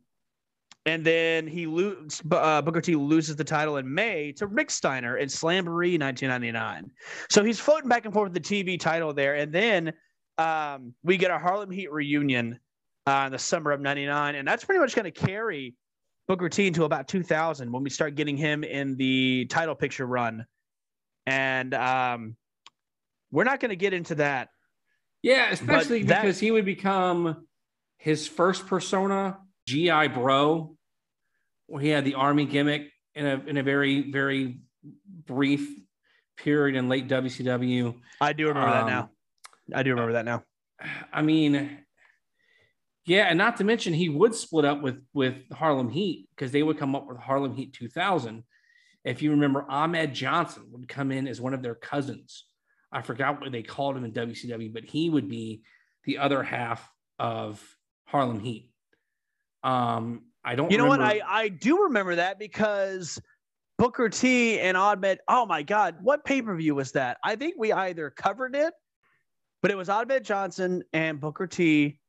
[0.86, 2.22] and then he loses.
[2.30, 6.90] Uh, Booker T loses the title in May to Rick Steiner in Slamboree 1999.
[7.28, 9.34] So he's floating back and forth with the TV title there.
[9.34, 9.92] And then
[10.38, 12.58] um, we get a Harlem Heat reunion
[13.06, 15.74] uh, in the summer of '99, and that's pretty much going to carry
[16.30, 20.46] Booker T until about 2000 when we start getting him in the title picture run.
[21.26, 22.36] And um,
[23.32, 24.50] we're not going to get into that.
[25.22, 27.48] Yeah, especially that- because he would become
[27.98, 30.76] his first persona, GI Bro,
[31.66, 34.60] where he had the army gimmick in a in a very very
[35.26, 35.68] brief
[36.36, 37.96] period in late WCW.
[38.20, 39.10] I do remember that Um, now.
[39.74, 40.44] I do remember that now.
[41.12, 41.78] I mean,
[43.10, 46.62] yeah, and not to mention he would split up with with Harlem Heat because they
[46.62, 48.44] would come up with Harlem Heat 2000.
[49.02, 52.44] If you remember, Ahmed Johnson would come in as one of their cousins.
[52.92, 55.62] I forgot what they called him in WCW, but he would be
[56.04, 56.88] the other half
[57.18, 57.60] of
[58.04, 58.70] Harlem Heat.
[59.64, 60.70] Um, I don't.
[60.70, 61.00] You know what?
[61.00, 63.20] I, I do remember that because
[63.76, 65.18] Booker T and Ahmed.
[65.26, 67.18] Oh my God, what pay per view was that?
[67.24, 68.72] I think we either covered it,
[69.62, 71.99] but it was Ahmed Johnson and Booker T.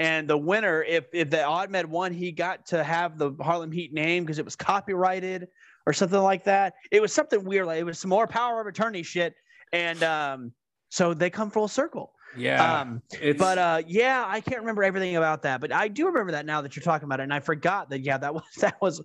[0.00, 3.92] And the winner, if if the Ahmed won, he got to have the Harlem Heat
[3.92, 5.46] name because it was copyrighted
[5.86, 6.72] or something like that.
[6.90, 7.66] It was something weird.
[7.66, 9.34] Like it was some more power of attorney shit.
[9.74, 10.52] And um,
[10.88, 12.14] so they come full circle.
[12.34, 13.02] yeah, Um,
[13.36, 16.62] but uh, yeah, I can't remember everything about that, but I do remember that now
[16.62, 18.00] that you're talking about it, and I forgot that.
[18.00, 19.02] Yeah, that was that was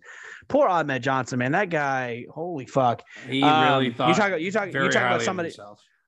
[0.47, 1.51] poor Ahmed Johnson, man.
[1.51, 3.01] That guy, holy fuck.
[3.27, 5.51] he Um, really you thought talk you talk you talk about somebody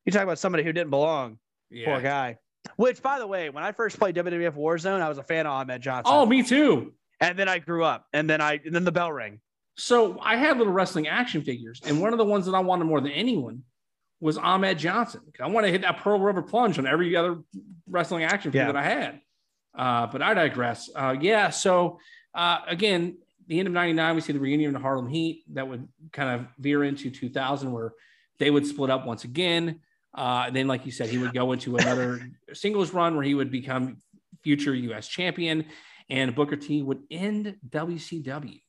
[0.06, 1.40] you talk about somebody who didn't belong.
[1.70, 1.88] Yeah.
[1.88, 2.38] Poor guy.
[2.76, 5.54] Which, by the way, when I first played WWF Warzone, I was a fan of
[5.54, 6.14] Ahmed Johnson.
[6.14, 6.94] Oh, me too.
[7.20, 9.40] and then I grew up, and then I and then the bell rang.
[9.76, 12.86] So I had little wrestling action figures, and one of the ones that I wanted
[12.86, 13.64] more than anyone
[14.20, 15.22] was Ahmed Johnson.
[15.40, 17.38] I want to hit that Pearl River plunge on every other
[17.88, 18.72] wrestling action figure Yeah.
[18.72, 19.22] that I had.
[19.78, 20.90] Uh, but I digress.
[20.96, 21.52] Uh, yeah.
[21.52, 22.00] So
[22.34, 25.68] uh, again, the end of '99, we see the reunion of the Harlem Heat that
[25.68, 27.94] would kind of veer into 2000, where
[28.40, 29.80] they would split up once again.
[30.14, 33.52] Uh, then, like you said, he would go into another singles run where he would
[33.52, 33.98] become
[34.44, 35.08] future U.S.
[35.08, 35.66] champion,
[36.10, 38.62] and Booker T would end WCW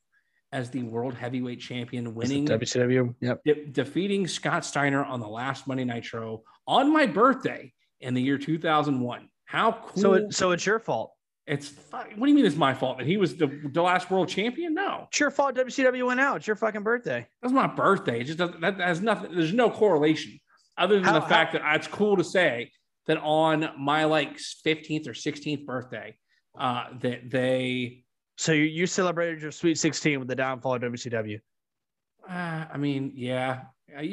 [0.51, 3.13] as the world heavyweight champion, winning, WCW.
[3.21, 3.43] Yep.
[3.45, 7.71] de- defeating Scott Steiner on the last Monday Nitro on my birthday
[8.01, 9.29] in the year 2001.
[9.45, 10.01] How cool!
[10.01, 11.13] So it, so it's your fault.
[11.47, 14.27] it's what do you mean it's my fault that he was the, the last world
[14.27, 14.73] champion?
[14.75, 15.55] No, It's your fault.
[15.55, 16.37] WCW went out.
[16.37, 17.27] It's your fucking birthday.
[17.41, 18.21] that's my birthday.
[18.21, 19.33] It just doesn't, that has nothing.
[19.35, 20.39] There's no correlation
[20.79, 22.71] other than How- the fact that it's cool to say
[23.07, 26.15] that on my like 15th or 16th birthday,
[26.59, 28.03] uh, that they.
[28.37, 31.39] So you, you celebrated your Sweet 16 with the downfall of WCW.
[32.27, 33.61] Uh, I mean, yeah.
[33.97, 34.01] Uh,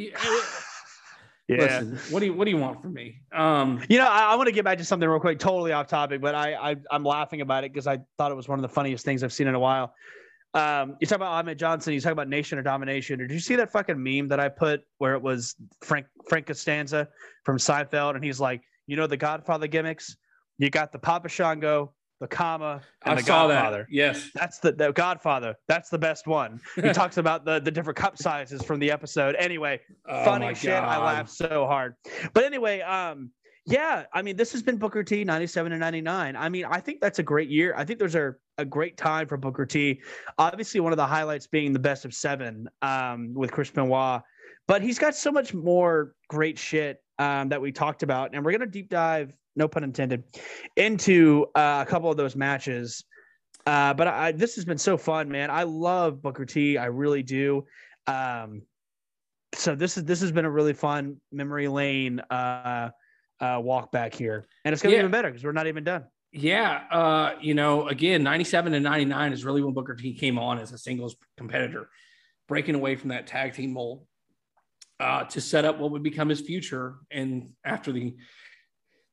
[1.48, 1.58] Yeah.
[1.58, 3.20] Listen, what do you what do you want from me?
[3.32, 5.86] Um, You know, I, I want to get back to something real quick, totally off
[5.86, 8.62] topic, but I, I I'm laughing about it because I thought it was one of
[8.62, 9.94] the funniest things I've seen in a while.
[10.56, 13.20] Um, you talk about Ahmed Johnson, you talk about Nation of Domination.
[13.20, 16.46] Or Did you see that fucking meme that I put where it was Frank Frank
[16.46, 17.08] Costanza
[17.44, 20.16] from Seinfeld, and he's like, you know, the Godfather gimmicks.
[20.58, 23.86] You got the Papa Shango, the Kama, and I the saw Godfather.
[23.88, 23.94] that.
[23.94, 24.30] Yes.
[24.34, 25.54] That's the, the Godfather.
[25.68, 26.60] That's the best one.
[26.74, 29.36] He talks about the, the different cup sizes from the episode.
[29.38, 30.72] Anyway, Oh funny shit.
[30.72, 31.04] I God.
[31.04, 31.94] laughed so hard.
[32.32, 33.30] But anyway, um,
[33.66, 36.36] yeah, I mean, this has been Booker T 97 and 99.
[36.36, 37.74] I mean, I think that's a great year.
[37.76, 40.00] I think those are a great time for Booker T.
[40.38, 44.22] Obviously, one of the highlights being the best of seven um, with Chris Benoit.
[44.68, 48.34] But he's got so much more great shit um, that we talked about.
[48.34, 50.24] And we're going to deep dive, no pun intended,
[50.76, 53.04] into uh, a couple of those matches.
[53.66, 55.50] Uh, but I, this has been so fun, man.
[55.50, 56.78] I love Booker T.
[56.78, 57.64] I really do.
[58.06, 58.62] Um,
[59.54, 62.90] so this is this has been a really fun memory lane uh,
[63.40, 64.98] uh, walk back here, and it's gonna Yeah.
[64.98, 66.04] be even better because we're not even done.
[66.32, 70.58] Yeah, uh, you know, again, 97 and 99 is really when Booker T came on
[70.58, 71.88] as a singles competitor,
[72.48, 74.06] breaking away from that tag team mold
[75.00, 76.96] uh, to set up what would become his future.
[77.10, 78.16] And after the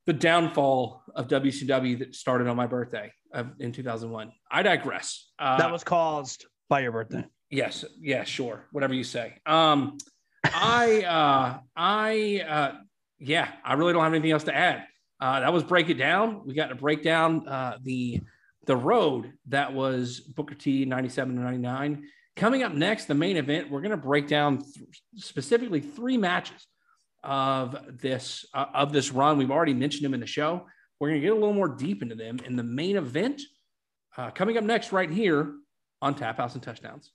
[0.06, 5.30] the downfall of WCW that started on my birthday of, in 2001, I digress.
[5.38, 7.24] Uh, that was caused by your birthday.
[7.48, 9.38] Yes, yeah, sure, whatever you say.
[9.46, 9.96] Um,
[10.44, 12.72] I, uh, I, uh,
[13.24, 14.84] yeah, I really don't have anything else to add.
[15.20, 16.42] Uh, that was break it down.
[16.46, 18.20] We got to break down uh, the
[18.66, 22.04] the road that was Booker T 97 to 99.
[22.36, 26.66] Coming up next, the main event, we're going to break down th- specifically three matches
[27.22, 29.38] of this uh, of this run.
[29.38, 30.66] We've already mentioned them in the show.
[30.98, 33.42] We're going to get a little more deep into them in the main event.
[34.16, 35.54] Uh, coming up next, right here
[36.00, 37.12] on Tapouts and Touchdowns.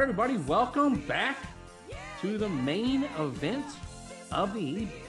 [0.00, 1.36] Right, everybody, welcome back
[2.22, 3.66] to the main event
[4.32, 5.02] of the evening.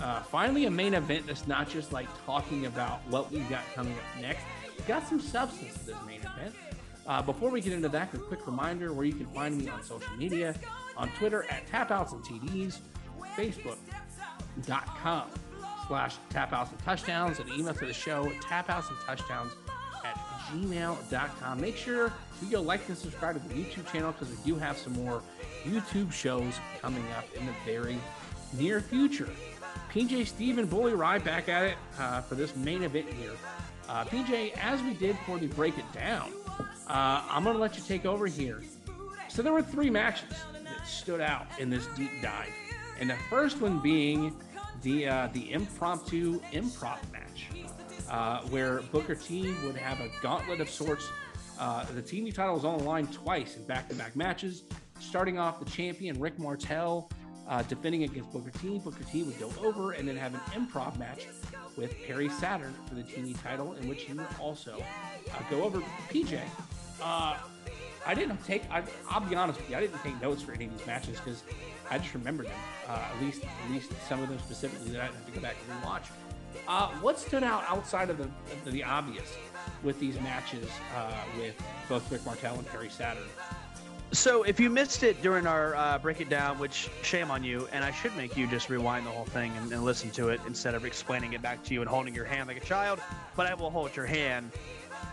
[0.00, 3.92] Uh, finally, a main event that's not just like talking about what we've got coming
[3.92, 4.42] up next.
[4.78, 6.54] We've got some substance to this main event.
[7.06, 9.82] Uh, before we get into that, a quick reminder where you can find me on
[9.82, 10.54] social media
[10.96, 12.78] on Twitter at tapouts and TDs,
[13.36, 15.28] Facebook.com
[15.86, 19.52] slash tapouts and touchdowns, and email to the show tapouts and touchdowns
[20.46, 21.60] gmail.com.
[21.60, 24.76] Make sure you go like and subscribe to the YouTube channel because we do have
[24.76, 25.22] some more
[25.64, 27.98] YouTube shows coming up in the very
[28.58, 29.28] near future.
[29.92, 33.32] PJ Steven Bully Ry back at it uh, for this main event here.
[33.88, 36.32] Uh, PJ, as we did for the break it down,
[36.88, 38.62] uh, I'm going to let you take over here.
[39.28, 42.50] So there were three matches that stood out in this deep dive,
[42.98, 44.34] and the first one being
[44.82, 47.48] the uh, the impromptu improv match,
[48.10, 51.08] uh, where Booker T would have a gauntlet of sorts.
[51.58, 54.64] Uh, the TV title was on the line twice in back-to-back matches.
[55.00, 57.10] Starting off, the champion Rick Martel
[57.48, 58.78] uh, defending against Booker T.
[58.78, 61.26] Booker T would go over and then have an improv match
[61.76, 64.82] with Perry Saturn for the TV title, in which he would also
[65.32, 65.80] uh, go over
[66.10, 66.40] PJ.
[67.02, 67.36] Uh,
[68.06, 68.62] I didn't take.
[68.70, 69.76] I, I'll be honest with you.
[69.76, 71.42] I didn't take notes for any of these matches because
[71.90, 72.54] I just remembered them.
[72.88, 75.56] Uh, at least, at least some of them specifically that I have to go back
[75.68, 76.04] and rewatch.
[76.66, 78.28] Uh, what stood out outside of the
[78.70, 79.36] the obvious
[79.82, 81.54] with these matches uh, with
[81.88, 83.22] both Rick Martel and Perry Saturn?
[84.12, 87.68] So if you missed it during our uh, break it down, which shame on you,
[87.72, 90.40] and I should make you just rewind the whole thing and, and listen to it
[90.46, 93.00] instead of explaining it back to you and holding your hand like a child.
[93.34, 94.52] But I will hold your hand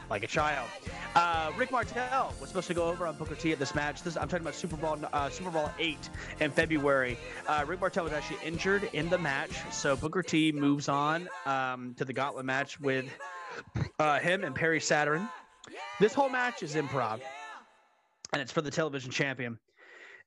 [0.10, 0.70] like a child.
[1.16, 4.04] Uh, Rick Martel was supposed to go over on Booker T at this match.
[4.04, 7.18] This, I'm talking about SuperBrawl uh, SuperBrawl eight in February.
[7.48, 11.94] Uh, Rick Martel was actually injured in the match, so Booker T moves on um,
[11.98, 13.06] to the Gauntlet match with
[14.00, 15.28] uh, him and Perry Saturn.
[16.00, 17.22] This whole match is improv,
[18.34, 19.58] and it's for the television champion.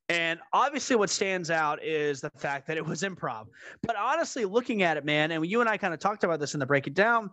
[0.08, 3.46] And obviously, what stands out is the fact that it was improv.
[3.82, 6.54] But honestly, looking at it, man, and you and I kind of talked about this
[6.54, 7.30] in the break it down,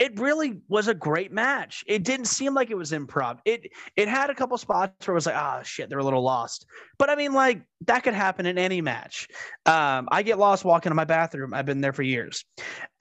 [0.00, 1.84] it really was a great match.
[1.86, 3.38] It didn't seem like it was improv.
[3.44, 6.22] It it had a couple spots where it was like, oh shit, they're a little
[6.22, 6.64] lost.
[6.98, 9.28] But I mean, like that could happen in any match.
[9.66, 11.52] Um, I get lost walking to my bathroom.
[11.52, 12.46] I've been there for years.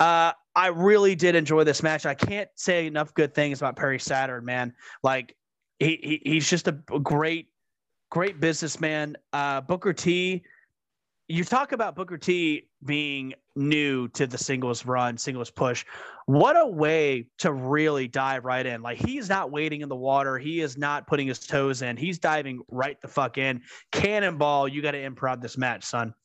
[0.01, 2.05] Uh, I really did enjoy this match.
[2.05, 4.73] I can't say enough good things about Perry Saturn, man.
[5.01, 5.37] Like
[5.79, 7.47] he, he he's just a great
[8.11, 9.15] great businessman.
[9.31, 10.43] Uh, Booker T.
[11.31, 15.85] You talk about Booker T being new to the singles run, singles push.
[16.25, 18.81] What a way to really dive right in.
[18.81, 20.39] Like he's not waiting in the water.
[20.39, 21.97] He is not putting his toes in.
[21.97, 23.61] He's diving right the fuck in.
[23.91, 26.15] Cannonball, you got to improv this match, son.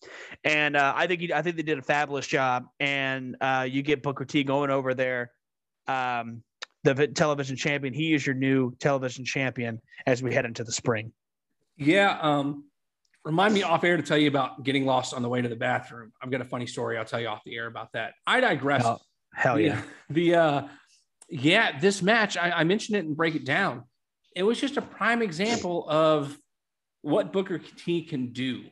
[0.43, 2.65] And uh, I think he, I think they did a fabulous job.
[2.81, 5.33] And uh, you get Booker T going over there.
[5.87, 6.43] Um,
[6.85, 7.93] the television champion.
[7.93, 11.13] He is your new television champion as we head into the spring.
[11.77, 12.19] Yeah.
[12.21, 12.65] Um,
[13.25, 15.57] remind me off air to tell you about getting lost on the way to the
[15.57, 16.13] bathroom.
[16.23, 16.99] I've got a funny story.
[16.99, 18.15] I'll tell you off the air about that.
[18.27, 18.85] I digress.
[18.85, 18.99] Oh,
[19.33, 19.81] hell yeah.
[20.09, 20.69] The, the uh,
[21.29, 23.85] yeah, this match I, I mentioned it and break it down.
[24.37, 26.37] It was just a prime example of
[27.03, 28.65] what Booker T can do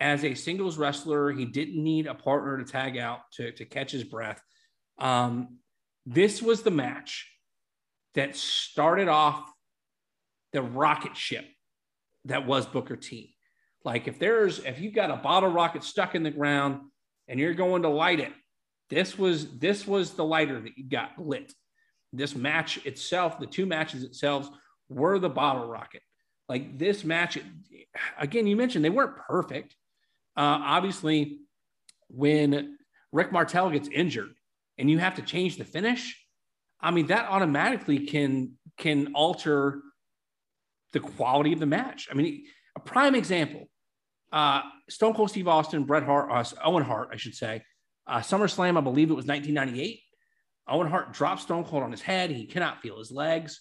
[0.00, 1.30] as a singles wrestler.
[1.30, 4.40] He didn't need a partner to tag out to, to catch his breath.
[4.98, 5.58] Um,
[6.06, 7.30] this was the match
[8.14, 9.50] that started off
[10.52, 11.44] the rocket ship
[12.24, 13.33] that was Booker T.
[13.84, 16.80] Like if there's if you've got a bottle rocket stuck in the ground
[17.28, 18.32] and you're going to light it,
[18.90, 21.52] this was this was the lighter that you got lit.
[22.12, 24.48] This match itself, the two matches itself
[24.88, 26.02] were the bottle rocket.
[26.48, 27.38] Like this match,
[28.18, 29.74] again, you mentioned they weren't perfect.
[30.36, 31.40] Uh, obviously,
[32.08, 32.76] when
[33.12, 34.34] Rick Martel gets injured
[34.78, 36.20] and you have to change the finish,
[36.80, 39.82] I mean that automatically can can alter
[40.92, 42.08] the quality of the match.
[42.10, 42.44] I mean,
[42.76, 43.68] a prime example:
[44.34, 47.62] uh, Stone Cold Steve Austin, Bret Hart, uh, Owen Hart, I should say,
[48.08, 48.76] uh, SummerSlam.
[48.76, 50.00] I believe it was 1998.
[50.68, 52.30] Owen Hart drops Stone Cold on his head.
[52.30, 53.60] He cannot feel his legs.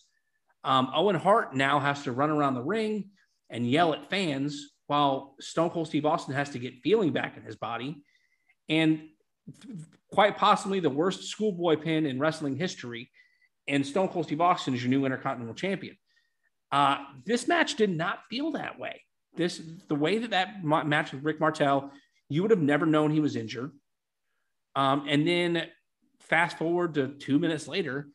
[0.64, 3.12] Um, Owen Hart now has to run around the ring
[3.52, 7.44] and yell at fans while Stone Cold Steve Austin has to get feeling back in
[7.44, 8.04] his body.
[8.68, 9.10] And
[10.12, 13.12] quite possibly the worst schoolboy pin in wrestling history.
[13.68, 15.98] And Stone Cold Steve Austin is your new Intercontinental Champion.
[16.72, 19.04] Uh, this match did not feel that way.
[19.36, 21.92] This the way that that ma- match with Rick Martel,
[22.30, 23.72] you would have never known he was injured.
[24.76, 25.68] Um, and then
[26.20, 28.08] fast forward to two minutes later,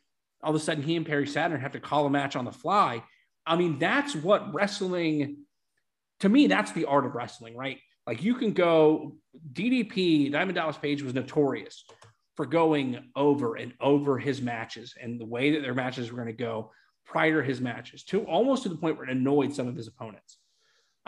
[0.42, 2.52] all of a sudden he and Perry Saturn have to call a match on the
[2.52, 3.02] fly.
[3.46, 5.38] I mean, that's what wrestling.
[6.20, 7.78] To me, that's the art of wrestling, right?
[8.06, 9.16] Like you can go
[9.52, 11.84] DDP, Diamond Dallas Page was notorious
[12.36, 16.28] for going over and over his matches and the way that their matches were going
[16.28, 16.70] to go
[17.04, 19.88] prior to his matches to almost to the point where it annoyed some of his
[19.88, 20.38] opponents.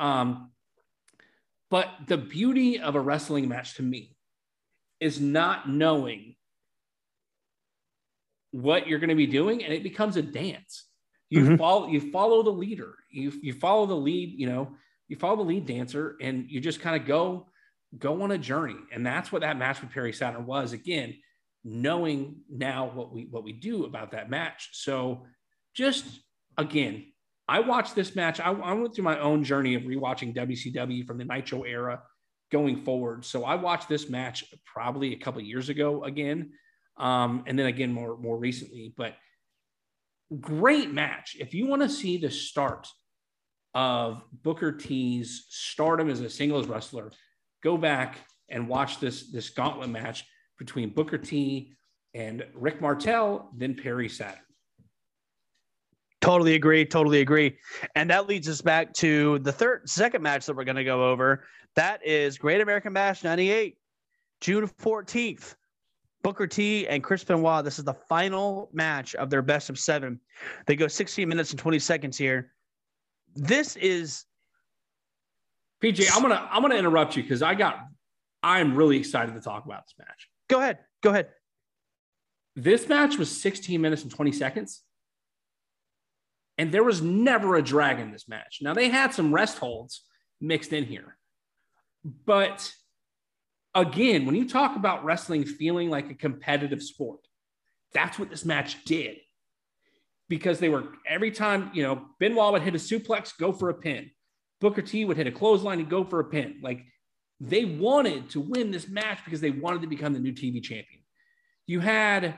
[0.00, 0.50] Um,
[1.70, 4.16] but the beauty of a wrestling match to me
[4.98, 6.34] is not knowing
[8.50, 10.86] what you're going to be doing, and it becomes a dance.
[11.28, 11.58] You Mhm.
[11.58, 12.96] follow you follow the leader.
[13.10, 14.30] You you follow the lead.
[14.36, 14.76] You know
[15.06, 17.48] you follow the lead dancer, and you just kind of go
[17.96, 18.78] go on a journey.
[18.92, 20.72] And that's what that match with Perry Saturn was.
[20.72, 21.20] Again,
[21.62, 24.70] knowing now what we what we do about that match.
[24.72, 25.26] So
[25.74, 26.04] just
[26.56, 27.12] again,
[27.50, 28.38] I watched this match.
[28.38, 32.00] I, I went through my own journey of rewatching WCW from the Nitro era
[32.52, 33.24] going forward.
[33.24, 36.52] So I watched this match probably a couple years ago again,
[36.96, 38.94] um, and then again more more recently.
[38.96, 39.16] But
[40.40, 41.36] great match.
[41.40, 42.86] If you want to see the start
[43.74, 47.10] of Booker T's stardom as a singles wrestler,
[47.64, 50.24] go back and watch this this gauntlet match
[50.56, 51.74] between Booker T
[52.14, 54.38] and Rick Martel, then Perry Saturn.
[56.20, 56.84] Totally agree.
[56.84, 57.56] Totally agree.
[57.94, 61.10] And that leads us back to the third, second match that we're going to go
[61.10, 61.44] over.
[61.76, 63.76] That is Great American Bash 98,
[64.40, 65.54] June 14th.
[66.22, 67.64] Booker T and Chris Benoit.
[67.64, 70.20] This is the final match of their best of seven.
[70.66, 72.52] They go 16 minutes and 20 seconds here.
[73.34, 74.26] This is
[75.82, 77.80] PJ, I'm gonna I'm gonna interrupt you because I got
[78.42, 80.28] I'm really excited to talk about this match.
[80.48, 80.78] go ahead.
[81.02, 81.28] Go ahead.
[82.56, 84.82] This match was 16 minutes and 20 seconds.
[86.60, 88.58] And there was never a drag in this match.
[88.60, 90.04] Now they had some rest holds
[90.42, 91.16] mixed in here.
[92.26, 92.70] But
[93.74, 97.20] again, when you talk about wrestling feeling like a competitive sport,
[97.94, 99.16] that's what this match did.
[100.28, 103.74] Because they were every time, you know, Benoit would hit a suplex, go for a
[103.74, 104.10] pin.
[104.60, 106.60] Booker T would hit a clothesline and go for a pin.
[106.62, 106.84] Like
[107.40, 111.00] they wanted to win this match because they wanted to become the new TV champion.
[111.66, 112.34] You had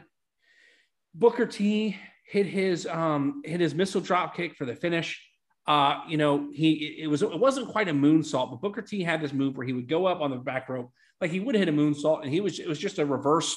[1.12, 1.96] Booker T
[2.32, 5.22] hit his um hit his missile drop kick for the finish.
[5.66, 9.20] Uh, you know, he it was it wasn't quite a moonsault, but Booker T had
[9.20, 11.68] this move where he would go up on the back rope, like he would hit
[11.68, 13.54] a moonsault, and he was it was just a reverse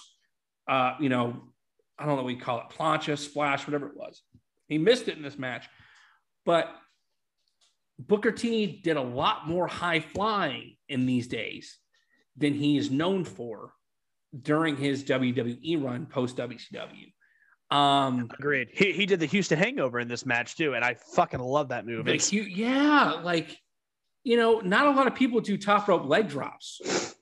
[0.68, 1.42] uh, you know,
[1.98, 4.22] I don't know what you call it, plancha, splash, whatever it was.
[4.68, 5.70] He missed it in this match,
[6.46, 6.70] but
[7.98, 11.78] Booker T did a lot more high flying in these days
[12.36, 13.72] than he is known for
[14.42, 17.14] during his WWE run post WCW.
[17.72, 18.70] Um, Agreed.
[18.72, 21.86] He, he did the Houston Hangover in this match too, and I fucking love that
[21.86, 22.06] move.
[22.06, 23.58] like It's- you, yeah, like
[24.24, 27.16] you know, not a lot of people do top rope leg drops,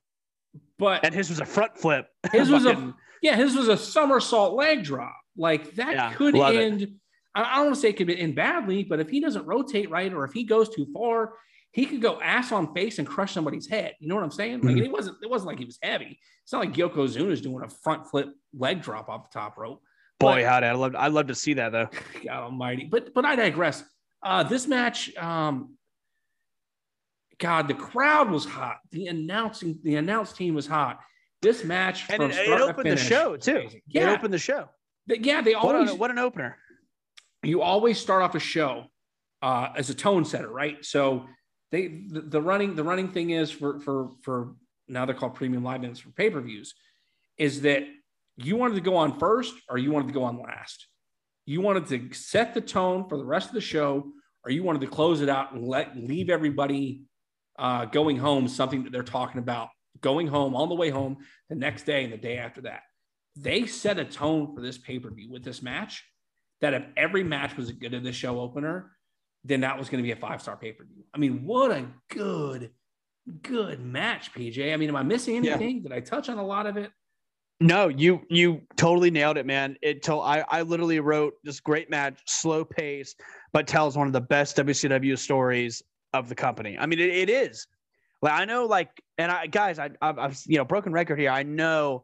[0.78, 2.08] but and his was a front flip.
[2.32, 5.16] his was a yeah, his was a somersault leg drop.
[5.38, 6.62] Like that Yeah, could love it.
[6.62, 6.88] end.
[7.36, 9.90] I I don't want to say it could end badly, but if he doesn't rotate
[9.90, 11.34] right or if he goes too far,
[11.72, 13.96] he could go ass on face and crush somebody's head.
[14.00, 14.62] You know what I'm saying?
[14.62, 14.84] Like Mhm.
[14.86, 16.20] it wasn't it wasn't like he was heavy.
[16.44, 19.82] It's not like Yokozuna's doing a front flip leg drop off the top rope.
[20.20, 20.68] Boy, but- howdy!
[20.68, 21.90] I love I'd love to see that though.
[22.26, 22.86] God Almighty.
[22.92, 23.84] But but I digress.
[24.22, 25.76] Uh, this match, um,
[27.40, 28.78] God, the crowd was hot.
[28.92, 31.00] The announcing the announce team was hot.
[31.42, 33.52] This match And from it, it start to opened the show too.
[33.58, 33.78] amazing.
[33.80, 34.70] It Yeah, opened the show.
[35.08, 35.42] they, yeah.
[35.42, 36.58] They What, always an, what an opener!
[37.44, 38.86] you always start off a show
[39.42, 40.84] uh, as a tone setter, right?
[40.86, 41.26] So
[41.72, 44.56] they the, the running the running thing is for for for
[44.88, 46.74] now they're called premium live events for pay per views,
[47.38, 47.84] is that
[48.38, 50.88] you wanted to go on first or you wanted to go on last.
[51.46, 54.12] You wanted to set the tone for the rest of the show,
[54.46, 57.02] or you wanted to close it out and let leave everybody
[57.60, 59.70] uh, going home something that they're talking about
[60.02, 61.18] going home on the way home
[61.50, 62.82] the next day and the day after that.
[63.36, 66.04] They set a tone for this pay per view with this match
[66.62, 68.92] that if every match was good in the show opener,
[69.44, 71.04] then that was going to be a five star pay per view.
[71.14, 72.72] I mean, what a good,
[73.42, 74.74] good match, PJ.
[74.74, 75.52] I mean, am I missing Yeah.
[75.56, 75.84] anything?
[75.84, 76.92] Did I touch on a lot of it?
[77.64, 79.78] No, you you totally nailed it, man.
[79.82, 83.16] It told I I literally wrote this great match, slow pace,
[83.54, 85.82] but tells one of the best WCW stories
[86.14, 86.78] of the company.
[86.78, 87.66] I mean, it, it is.
[88.22, 91.30] Like I know, like, and I guys, I I've, I've you know broken record here.
[91.30, 92.04] I know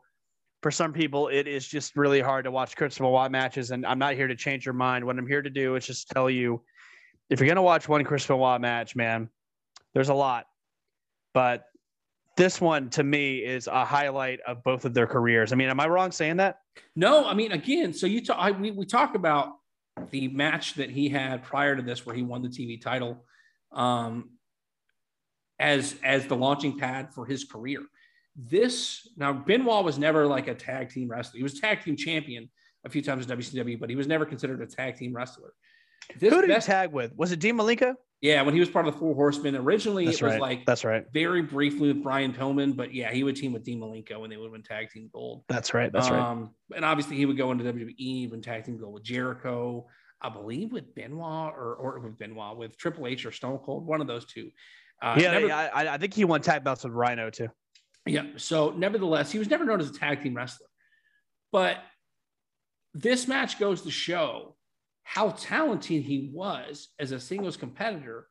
[0.64, 4.00] for some people it is just really hard to watch Chris Benoit matches, and I'm
[4.00, 5.04] not here to change your mind.
[5.04, 6.62] What I'm here to do is just tell you,
[7.30, 9.30] if you're gonna watch one Chris Benoit match, man,
[9.94, 10.46] there's a lot,
[11.34, 11.66] but
[12.40, 15.52] this one to me is a highlight of both of their careers.
[15.52, 16.60] I mean, am I wrong saying that?
[16.96, 19.56] No, I mean, again, so you talk, I, we, we talk about
[20.12, 23.26] the match that he had prior to this where he won the TV title
[23.74, 24.30] um,
[25.60, 27.82] as, as the launching pad for his career.
[28.38, 31.40] This now Benoit was never like a tag team wrestler.
[31.40, 32.50] He was tag team champion
[32.86, 35.52] a few times in WCW, but he was never considered a tag team wrestler.
[36.18, 37.12] This Who did best- he tag with?
[37.18, 37.96] Was it Dean Malenko?
[38.22, 40.42] Yeah, when he was part of the Four Horsemen, originally That's it was right.
[40.42, 41.06] like That's right.
[41.14, 44.36] very briefly with Brian Pillman, but yeah, he would team with Dean Malenko and they
[44.38, 45.44] would have been tag team gold.
[45.48, 45.92] That's right.
[45.92, 46.20] That's right.
[46.20, 49.88] Um, and obviously he would go into WWE when tag team gold with Jericho,
[50.22, 54.02] I believe with Benoit or or with Benoit with Triple H or Stone Cold, one
[54.02, 54.52] of those two.
[55.02, 57.48] Uh, Yeah, never- yeah, I, I think he won tag belts with Rhino too.
[58.06, 58.26] Yeah.
[58.38, 60.68] So, nevertheless, he was never known as a tag team wrestler.
[61.52, 61.78] But
[62.94, 64.56] this match goes to show
[65.10, 68.28] how talented he was as a singles competitor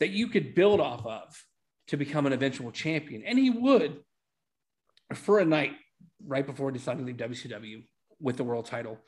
[0.00, 1.44] that you could build off of
[1.86, 3.22] to become an eventual champion.
[3.24, 4.00] And he would
[5.14, 5.74] for a night
[6.26, 7.84] right before deciding to leave WCW
[8.18, 8.98] with the world title.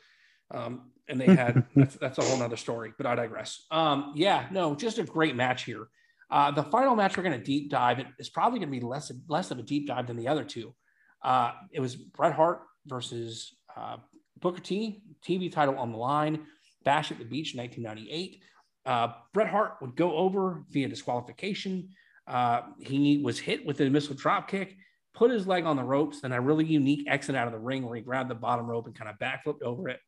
[0.49, 3.65] Um, and they had that's, that's a whole nother story, but I digress.
[3.69, 5.89] Um, yeah, no, just a great match here.
[6.31, 8.85] Uh, the final match we're going to deep dive it is probably going to be
[8.85, 10.73] less less of a deep dive than the other two.
[11.21, 13.97] Uh, it was Bret Hart versus uh,
[14.39, 16.45] Booker T, TV title on the line,
[16.83, 18.41] Bash at the Beach, 1998.
[18.85, 21.89] Uh, Bret Hart would go over via disqualification.
[22.25, 24.75] Uh, he was hit with a missile drop kick,
[25.13, 27.85] put his leg on the ropes, then a really unique exit out of the ring
[27.85, 29.99] where he grabbed the bottom rope and kind of backflipped over it.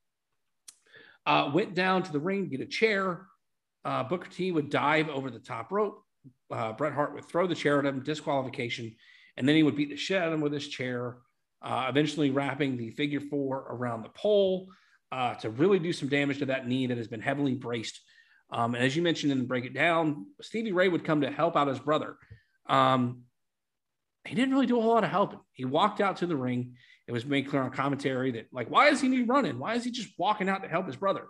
[1.26, 3.26] Uh, went down to the ring to get a chair.
[3.86, 6.04] Uh, Booker T would dive over the top rope.
[6.52, 8.96] Uh, Bret Hart would throw the chair at him, disqualification,
[9.38, 11.18] and then he would beat the shit out of him with his chair,
[11.62, 14.68] uh, eventually wrapping the figure four around the pole
[15.12, 18.00] uh, to really do some damage to that knee that has been heavily braced.
[18.52, 21.32] Um, and as you mentioned in the Break It Down, Stevie Ray would come to
[21.32, 22.16] help out his brother.
[22.68, 23.24] Um,
[24.26, 25.40] he didn't really do a whole lot of helping.
[25.54, 26.76] He walked out to the ring.
[27.08, 29.58] It was made clear on commentary that, like, why is he running?
[29.58, 31.28] Why is he just walking out to help his brother?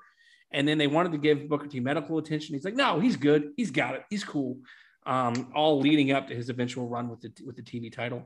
[0.51, 2.55] And then they wanted to give Booker T medical attention.
[2.55, 3.51] He's like, no, he's good.
[3.55, 4.03] He's got it.
[4.09, 4.57] He's cool.
[5.05, 8.25] Um, all leading up to his eventual run with the with the TV title.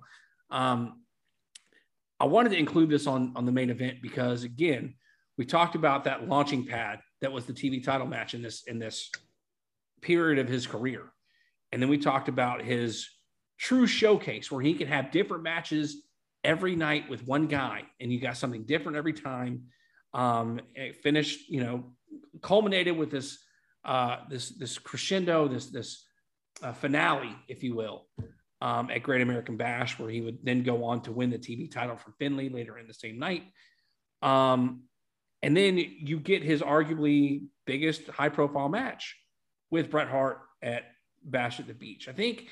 [0.50, 1.03] Um,
[2.20, 4.96] I wanted to include this on on the main event because again,
[5.38, 8.80] we talked about that launching pad that was the TV title match in this in
[8.80, 9.10] this
[10.02, 11.12] period of his career,
[11.72, 13.10] and then we talked about his
[13.58, 16.04] true showcase where he can have different matches
[16.44, 19.64] every night with one guy, and you got something different every time.
[20.14, 21.94] Um, it finished, you know,
[22.42, 23.40] culminated with this
[23.86, 26.06] uh, this this crescendo, this this
[26.62, 28.08] uh, finale, if you will,
[28.64, 31.70] um, at Great American Bash, where he would then go on to win the TV
[31.70, 33.44] title from Finlay later in the same night.
[34.22, 34.84] Um,
[35.42, 39.18] and then you get his arguably biggest high profile match
[39.70, 40.84] with Bret Hart at
[41.26, 42.08] Bash at the Beach.
[42.08, 42.48] I think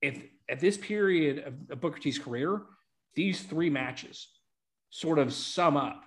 [0.00, 2.62] if at this period of, of Booker T's career,
[3.16, 4.28] these three matches
[4.90, 6.04] sort of sum up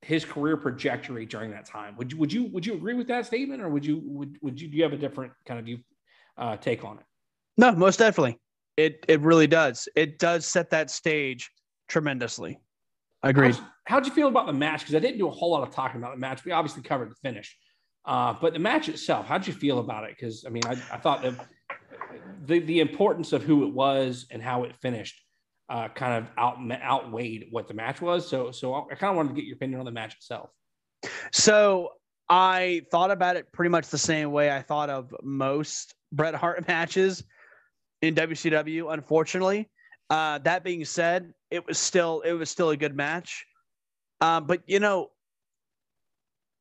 [0.00, 1.96] his career trajectory during that time.
[1.98, 4.58] Would you would you would you agree with that statement, or would you would would
[4.58, 5.80] you do you have a different kind of view
[6.38, 7.04] uh, take on it?
[7.56, 8.38] No, most definitely.
[8.76, 9.88] It it really does.
[9.96, 11.50] It does set that stage
[11.88, 12.58] tremendously.
[13.22, 13.54] Agreed.
[13.54, 14.80] How'd, how'd you feel about the match?
[14.80, 16.44] Because I didn't do a whole lot of talking about the match.
[16.44, 17.56] We obviously covered the finish,
[18.04, 20.10] uh, but the match itself, how'd you feel about it?
[20.10, 21.34] Because I mean, I, I thought that
[22.44, 25.22] the the importance of who it was and how it finished
[25.68, 28.28] uh, kind of out outweighed what the match was.
[28.28, 30.50] So so I kind of wanted to get your opinion on the match itself.
[31.32, 31.90] So
[32.28, 36.66] I thought about it pretty much the same way I thought of most Bret Hart
[36.68, 37.24] matches
[38.08, 38.92] in WCW.
[38.92, 39.68] Unfortunately,
[40.10, 43.46] uh, that being said, it was still it was still a good match.
[44.20, 45.10] Um, but you know,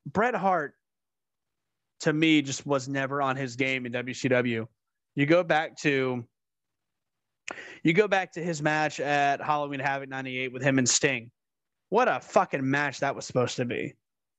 [0.05, 0.75] Bret Hart
[2.01, 4.67] to me just was never on his game in WCW.
[5.15, 6.25] You go back to
[7.83, 11.31] you go back to his match at Halloween Havoc 98 with him and Sting.
[11.89, 13.93] What a fucking match that was supposed to be.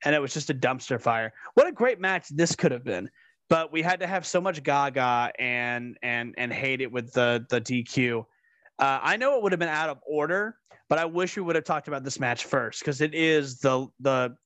[0.05, 1.33] And it was just a dumpster fire.
[1.55, 3.09] What a great match this could have been.
[3.49, 7.47] But we had to have so much gaga and and and hate it with the
[7.49, 8.25] the DQ.
[8.79, 10.57] Uh, I know it would have been out of order,
[10.89, 13.87] but I wish we would have talked about this match first because it is the
[14.01, 14.37] the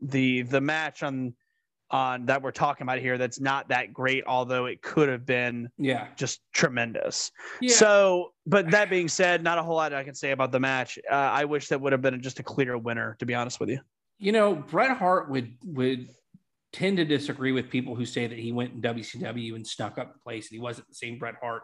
[0.00, 1.34] the the match on
[1.90, 5.68] on that we're talking about here that's not that great, although it could have been
[5.76, 6.06] Yeah.
[6.16, 7.30] just tremendous.
[7.60, 7.74] Yeah.
[7.74, 10.98] So, but that being said, not a whole lot I can say about the match.
[11.10, 13.68] Uh, I wish that would have been just a clear winner, to be honest with
[13.68, 13.80] you.
[14.18, 16.08] you know, Bret Hart would would
[16.72, 20.12] tend to disagree with people who say that he went in WCW and snuck up
[20.12, 21.62] the place and he wasn't the same Bret Hart.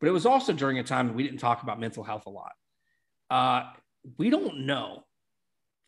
[0.00, 2.52] But it was also during a time we didn't talk about mental health a lot.
[3.28, 3.64] Uh,
[4.16, 5.04] we don't know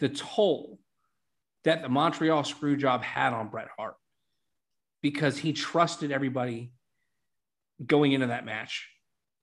[0.01, 0.79] the toll
[1.65, 3.95] that the Montreal screw job had on Bret Hart
[5.01, 6.73] because he trusted everybody
[7.85, 8.89] going into that match.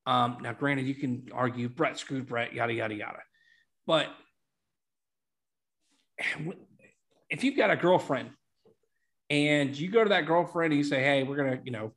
[0.05, 3.19] Um, now, granted, you can argue Bret screwed Bret, yada, yada, yada.
[3.87, 4.07] But
[7.29, 8.29] if you've got a girlfriend
[9.29, 11.93] and you go to that girlfriend and you say, Hey, we're to, you know,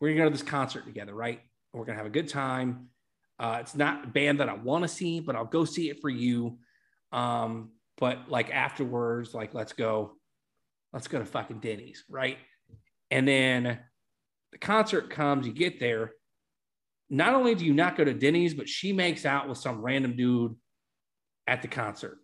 [0.00, 1.40] we're to go to this concert together, right?
[1.72, 2.88] We're to have a good time.
[3.38, 6.00] Uh, it's not a band that I want to see, but I'll go see it
[6.00, 6.58] for you.
[7.12, 10.12] Um, but like afterwards, like, let's go,
[10.92, 12.38] let's go to fucking Denny's, right?
[13.10, 13.80] And then
[14.52, 16.12] the concert comes, you get there.
[17.10, 20.16] Not only do you not go to Denny's, but she makes out with some random
[20.16, 20.54] dude
[21.46, 22.18] at the concert.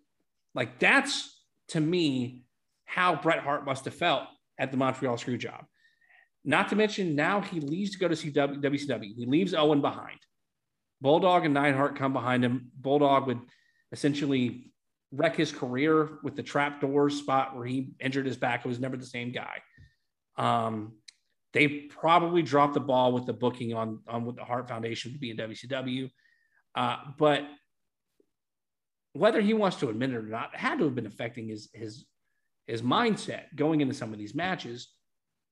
[0.54, 2.44] Like that's to me
[2.84, 4.24] how Bret Hart must have felt
[4.60, 5.64] at the Montreal Screwjob.
[6.44, 9.14] Not to mention now he leaves to go to CW, WCW.
[9.16, 10.18] He leaves Owen behind.
[11.00, 12.70] Bulldog and Neidhart come behind him.
[12.78, 13.40] Bulldog would
[13.90, 14.72] essentially
[15.12, 18.64] wreck his career with the trapdoor spot where he injured his back.
[18.64, 19.60] It was never the same guy.
[20.36, 20.92] Um,
[21.52, 25.20] they probably dropped the ball with the booking on on what the Hart Foundation would
[25.20, 26.10] be in WCW.
[26.74, 27.44] Uh, but
[29.14, 31.68] whether he wants to admit it or not, it had to have been affecting his
[31.74, 32.04] his
[32.66, 34.88] his mindset going into some of these matches.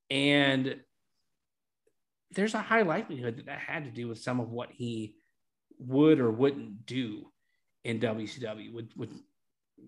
[0.09, 0.75] And
[2.31, 5.15] there's a high likelihood that that had to do with some of what he
[5.79, 7.31] would or wouldn't do
[7.83, 8.73] in WCW.
[8.73, 9.11] Would would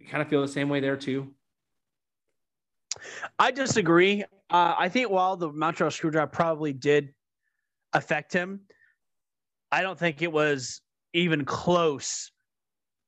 [0.09, 1.31] kind of feel the same way there too?
[3.39, 4.23] I disagree.
[4.49, 7.13] Uh, I think while the Montreal Screwdriver probably did
[7.93, 8.61] affect him,
[9.71, 10.81] I don't think it was
[11.13, 12.31] even close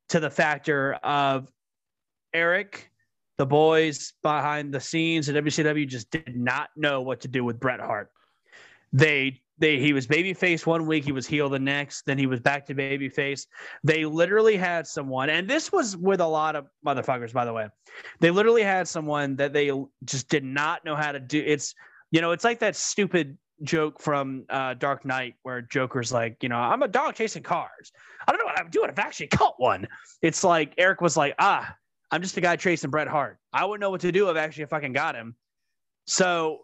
[0.09, 1.51] to the factor of
[2.33, 2.91] Eric,
[3.37, 7.59] the boys behind the scenes at WCW just did not know what to do with
[7.59, 8.11] Bret Hart.
[8.91, 12.39] They they he was babyface one week, he was heel the next, then he was
[12.39, 13.47] back to babyface.
[13.83, 17.67] They literally had someone, and this was with a lot of motherfuckers, by the way.
[18.19, 19.71] They literally had someone that they
[20.05, 21.43] just did not know how to do.
[21.45, 21.75] It's
[22.11, 26.49] you know, it's like that stupid joke from uh, Dark Knight where Joker's like, you
[26.49, 27.91] know, I'm a dog chasing cars.
[28.27, 28.89] I don't know what I'm doing.
[28.89, 29.87] I've actually caught one.
[30.21, 31.75] It's like Eric was like, ah,
[32.13, 33.39] I'm just a guy chasing Bret Hart.
[33.51, 35.35] I wouldn't know what to do if actually if I can got him.
[36.05, 36.59] So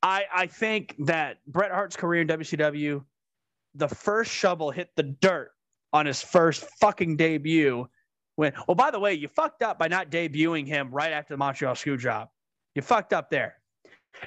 [0.00, 3.04] I I think that Bret Hart's career in WCW,
[3.74, 5.50] the first shovel hit the dirt
[5.92, 7.88] on his first fucking debut.
[8.36, 11.38] When well, by the way, you fucked up by not debuting him right after the
[11.38, 12.28] Montreal Screw Job.
[12.76, 13.56] You fucked up there.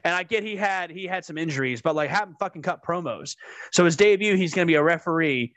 [0.04, 2.84] And I get he had he had some injuries, but like have him fucking cut
[2.84, 3.38] promos.
[3.72, 5.54] So his debut, he's gonna be a referee.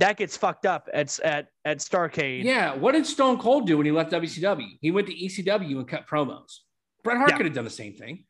[0.00, 2.42] That gets fucked up at at at Starcade.
[2.42, 2.74] Yeah.
[2.74, 4.78] What did Stone Cold do when he left WCW?
[4.80, 6.60] He went to ECW and cut promos.
[7.04, 7.36] Bret Hart Yeah.
[7.36, 8.24] could have done the same thing.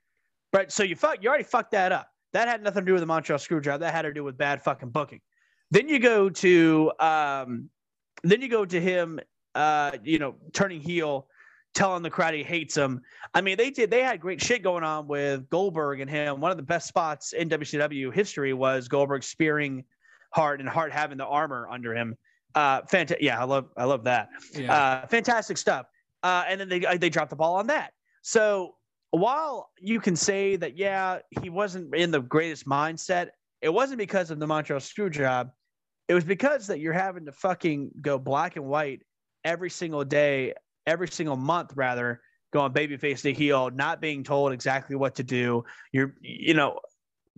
[0.53, 2.09] But so you fuck, you already fucked that up.
[2.33, 3.79] That had nothing to do with the Montreal Screwdriver.
[3.79, 5.21] That had to do with bad fucking booking.
[5.71, 7.71] Then you go to, um,
[8.25, 9.21] then you go to him,
[9.55, 11.29] uh, you know, turning heel,
[11.75, 13.01] telling the crowd he hates him.
[13.33, 13.91] I mean, they did.
[13.93, 16.41] They had great shit going on with Goldberg and him.
[16.41, 19.85] One of the best spots in WCW history was Goldberg spearing
[20.31, 22.17] Hart and Hart having the armor under him.
[22.55, 23.19] Uh, fantastic.
[23.23, 24.29] Yeah, I love, I love that.
[24.55, 24.75] Yeah.
[24.75, 25.87] Uh, fantastic stuff.
[26.23, 27.93] Uh, and then they they dropped the ball on that.
[28.23, 28.75] So
[29.11, 33.29] while you can say that, yeah, he wasn't in the greatest mindset,
[33.63, 35.51] it wasn't because of the Montreal screw job.
[36.09, 39.03] It was because that you're having to fucking go black and white
[39.45, 40.55] every single day,
[40.87, 42.21] every single month, rather,
[42.53, 45.65] going babyface to heel, not being told exactly what to do.
[45.93, 46.81] You're, you know,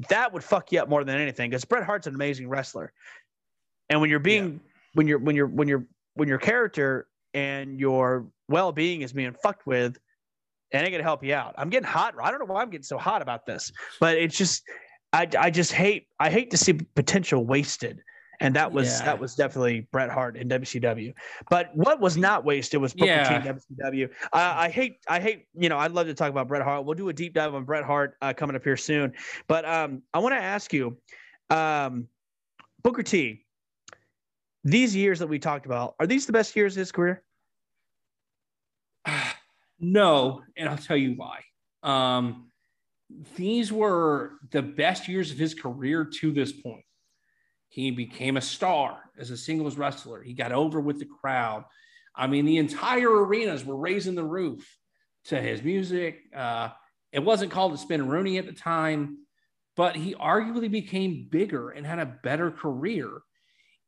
[0.08, 2.92] that would fuck you up more than anything because Bret Hart's an amazing wrestler.
[3.88, 4.60] And when you're being,
[4.94, 9.34] when you're, when you're, when you're, when your character and your well being is being
[9.42, 9.98] fucked with,
[10.70, 11.54] it ain't gonna help you out.
[11.58, 12.14] I'm getting hot.
[12.20, 13.70] I don't know why I'm getting so hot about this,
[14.00, 14.62] but it's just
[15.12, 18.00] I I just hate I hate to see potential wasted.
[18.40, 19.04] And that was Yeah.
[19.06, 21.12] that was definitely Bret Hart in WCW.
[21.50, 23.40] But what was not wasted was Booker Yeah.
[23.40, 24.10] T in WCW.
[24.32, 26.84] I, I hate I hate you know I'd love to talk about Bret Hart.
[26.84, 29.12] We'll do a deep dive on Bret Hart uh, coming up here soon.
[29.48, 30.96] But um, I want to ask you,
[31.50, 32.08] um,
[32.82, 33.44] Booker T.
[34.64, 37.22] These years that we talked about are these the best years of his career?
[39.80, 41.40] no, and I'll tell you why.
[41.82, 42.48] Um,
[43.36, 46.84] these were the best years of his career to this point.
[47.72, 50.22] He became a star as a singles wrestler.
[50.22, 51.64] He got over with the crowd.
[52.14, 54.76] I mean, the entire arenas were raising the roof
[55.28, 56.18] to his music.
[56.36, 56.68] Uh,
[57.12, 59.20] it wasn't called the Spinneroonie at the time,
[59.74, 63.22] but he arguably became bigger and had a better career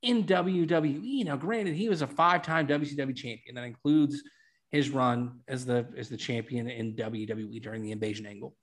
[0.00, 1.26] in WWE.
[1.26, 3.54] Now, granted, he was a five-time WCW champion.
[3.54, 4.22] That includes
[4.70, 8.56] his run as the as the champion in WWE during the invasion angle.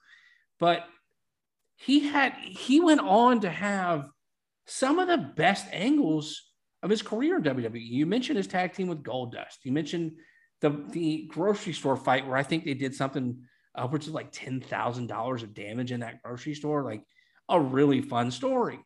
[0.60, 0.88] But
[1.76, 4.10] he had he went on to have
[4.72, 6.44] some of the best angles
[6.82, 7.82] of his career in WWE.
[7.82, 9.58] You mentioned his tag team with Goldust.
[9.64, 10.14] You mentioned
[10.62, 13.44] the the grocery store fight where I think they did something
[13.76, 16.84] upwards of like ten thousand dollars of damage in that grocery store.
[16.84, 17.04] Like
[17.50, 18.80] a really fun story.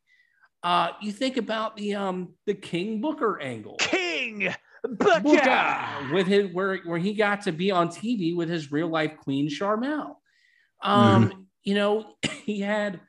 [0.64, 3.76] Uh, you think about the um the King Booker angle.
[3.78, 4.54] King
[4.84, 5.22] Booker.
[5.22, 9.18] Booker with his where where he got to be on TV with his real life
[9.24, 10.16] queen Sharmell.
[10.82, 13.00] Um, you know, he had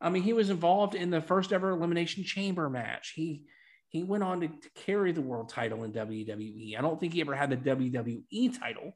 [0.00, 3.12] I mean, he was involved in the first ever elimination chamber match.
[3.14, 3.44] He
[3.88, 6.76] he went on to, to carry the world title in WWE.
[6.76, 8.92] I don't think he ever had the WWE title.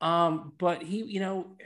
[0.00, 1.56] Um, but he, you know,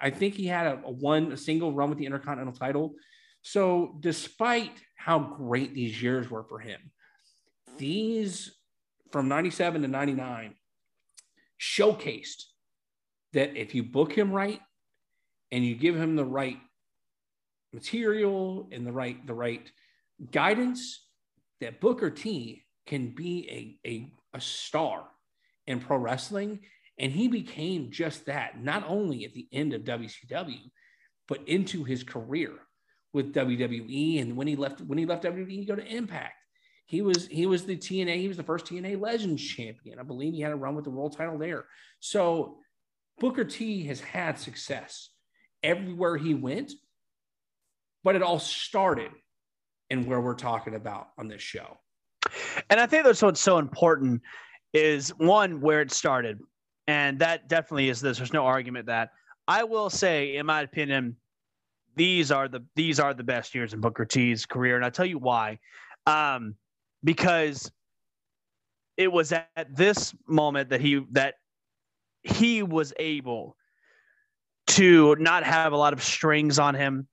[0.00, 2.94] I think he had a, a one a single run with the Intercontinental title.
[3.42, 6.80] So despite how great these years were for him,
[7.78, 8.54] these
[9.12, 10.54] from 97 to 99
[11.60, 12.44] showcased
[13.32, 14.60] that if you book him right
[15.52, 16.58] and you give him the right
[17.74, 19.70] material and the right the right
[20.30, 21.06] guidance,
[21.60, 25.04] that Booker T can be a, a, a star
[25.66, 26.60] in pro wrestling.
[26.98, 30.70] And he became just that, not only at the end of WCW,
[31.26, 32.52] but into his career
[33.12, 34.20] with WWE.
[34.20, 36.34] And when he left, when he left WWE, he go to Impact.
[36.86, 38.16] He was he was the TNA.
[38.20, 39.98] He was the first TNA Legends champion.
[39.98, 41.64] I believe he had a run with the world title there.
[41.98, 42.58] So
[43.18, 45.10] Booker T has had success
[45.62, 46.72] everywhere he went,
[48.04, 49.10] but it all started
[49.90, 51.78] in where we're talking about on this show.
[52.70, 54.22] And I think that's what's so important
[54.72, 56.40] is one where it started,
[56.86, 58.18] and that definitely is this.
[58.18, 59.10] There's no argument that
[59.48, 61.16] I will say, in my opinion,
[61.96, 65.06] these are the these are the best years in Booker T's career, and I'll tell
[65.06, 65.58] you why.
[66.06, 66.54] Um,
[67.02, 67.70] because
[68.96, 71.34] it was at this moment that he that
[72.22, 73.56] he was able
[74.66, 77.06] to not have a lot of strings on him,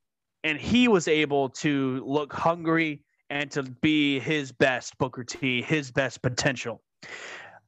[0.44, 5.92] and he was able to look hungry and to be his best Booker T, his
[5.92, 6.82] best potential.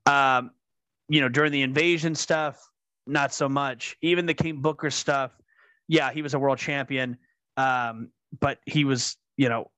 [0.06, 0.52] Um,
[1.08, 2.68] you know, during the invasion stuff,
[3.08, 3.96] not so much.
[4.02, 5.32] Even the King Booker stuff,
[5.88, 7.18] yeah, he was a world champion,
[7.58, 8.10] um,
[8.40, 9.70] but he was, you know,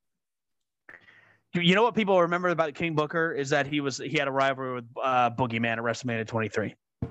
[1.54, 4.32] you know what people remember about King Booker is that he was he had a
[4.32, 6.76] rivalry with uh, Boogeyman at WrestleMania 23.
[7.02, 7.10] Yeah,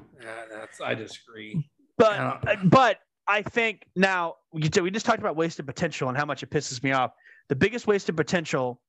[0.53, 1.69] that's I disagree.
[1.97, 6.51] But but I think now we just talked about wasted potential and how much it
[6.51, 7.13] pisses me off.
[7.49, 8.81] The biggest wasted potential,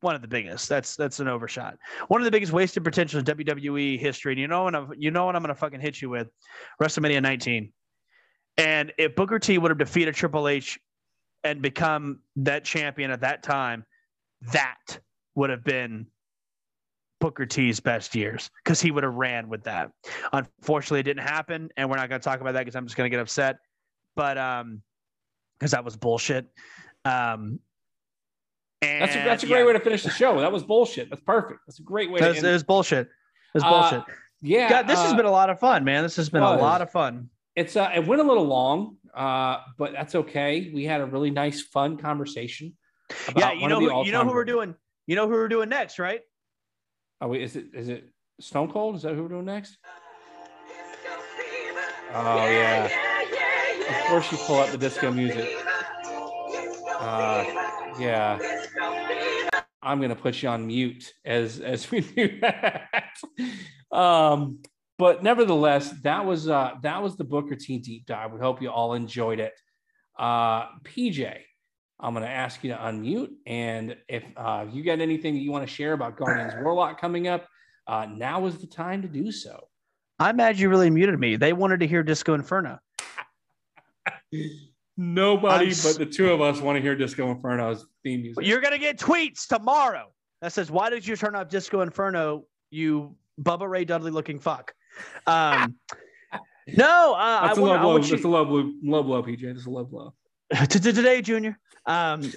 [0.00, 0.68] one of the biggest.
[0.68, 1.78] That's that's an overshot.
[2.08, 4.32] One of the biggest wasted potential in WWE history.
[4.32, 6.28] And you know what I'm you know what I'm gonna fucking hit you with,
[6.80, 7.72] WrestleMania 19.
[8.56, 10.78] And if Booker T would have defeated Triple H
[11.42, 13.84] and become that champion at that time,
[14.52, 14.98] that
[15.34, 16.06] would have been
[17.20, 19.90] Booker T's best years because he would have ran with that.
[20.32, 22.96] Unfortunately, it didn't happen, and we're not going to talk about that because I'm just
[22.96, 23.56] going to get upset.
[24.16, 24.82] But um,
[25.58, 26.46] because that was bullshit.
[27.04, 27.60] Um,
[28.82, 30.40] and That's a, that's a great yeah, way to finish the show.
[30.40, 31.08] That was bullshit.
[31.08, 31.60] That's perfect.
[31.66, 33.06] That's a great way That to was, end it was bullshit.
[33.06, 33.10] It
[33.54, 34.16] was Uh, bullshit.
[34.42, 36.02] Yeah, God, this has uh, been a lot of fun, man.
[36.02, 37.30] This has been a lot of fun.
[37.56, 40.70] it's uh, it went a little long, uh, but that's okay.
[40.74, 42.76] We had a really nice, fun conversation.
[43.28, 44.74] about Yeah, you one know of the who, you know who we're doing.
[45.06, 46.20] You know who we're doing next, right?
[47.22, 48.10] Oh wait, is it is it
[48.40, 48.96] Stone Cold?
[48.96, 49.78] Is that who we're doing next?
[52.12, 52.90] Oh yeah.
[53.88, 55.50] Of course you pull up the disco music.
[57.00, 57.44] Uh,
[57.98, 58.38] yeah.
[59.82, 63.16] I'm gonna put you on mute as as we do that.
[63.92, 64.60] um,
[64.98, 68.32] but nevertheless, that was uh that was the Booker T deep dive.
[68.32, 69.52] We hope you all enjoyed it.
[70.18, 71.36] Uh, PJ,
[72.00, 75.68] I'm gonna ask you to unmute, and if uh, you got anything that you want
[75.68, 77.46] to share about Guardians Warlock coming up,
[77.86, 79.68] uh, now is the time to do so.
[80.18, 81.36] I'm mad you really muted me.
[81.36, 82.78] They wanted to hear Disco Inferno.
[84.96, 88.36] Nobody I'm but the two of us want to hear Disco Inferno's theme music.
[88.36, 92.44] But you're gonna get tweets tomorrow that says, "Why did you turn off Disco Inferno?
[92.70, 94.72] You Bubba Ray Dudley looking fuck."
[95.26, 95.74] Um,
[96.68, 97.88] no, uh, That's I a want, low I blow.
[97.90, 98.72] want That's a you low blow.
[98.84, 99.52] Low blow, PJ.
[99.52, 100.14] That's a love blow.
[100.68, 101.58] today, Junior.
[101.86, 102.32] Um,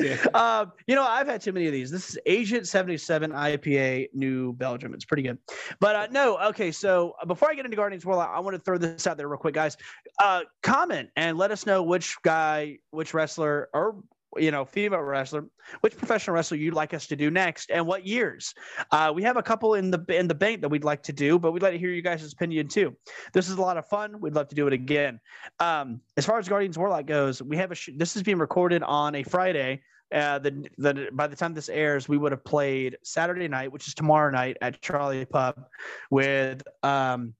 [0.00, 0.24] Yeah.
[0.34, 1.90] um, you know, I've had too many of these.
[1.90, 4.94] This is Agent 77 IPA New Belgium.
[4.94, 5.38] It's pretty good.
[5.78, 6.72] But uh, no, okay.
[6.72, 9.16] So uh, before I get into Guardians World, I, I want to throw this out
[9.16, 9.76] there real quick, guys.
[10.18, 14.02] Uh, comment and let us know which guy, which wrestler, or
[14.36, 15.46] you know, female wrestler,
[15.80, 18.54] which professional wrestler you'd like us to do next, and what years.
[18.90, 21.38] Uh, we have a couple in the in the bank that we'd like to do,
[21.38, 22.96] but we'd like to hear you guys' opinion too.
[23.32, 24.20] This is a lot of fun.
[24.20, 25.20] We'd love to do it again.
[25.58, 28.82] Um, as far as Guardians Warlock goes, we have a sh- this is being recorded
[28.82, 29.82] on a Friday.
[30.12, 33.86] Uh, the, the by the time this airs, we would have played Saturday night, which
[33.86, 35.64] is tomorrow night at Charlie Pub,
[36.10, 37.34] with um,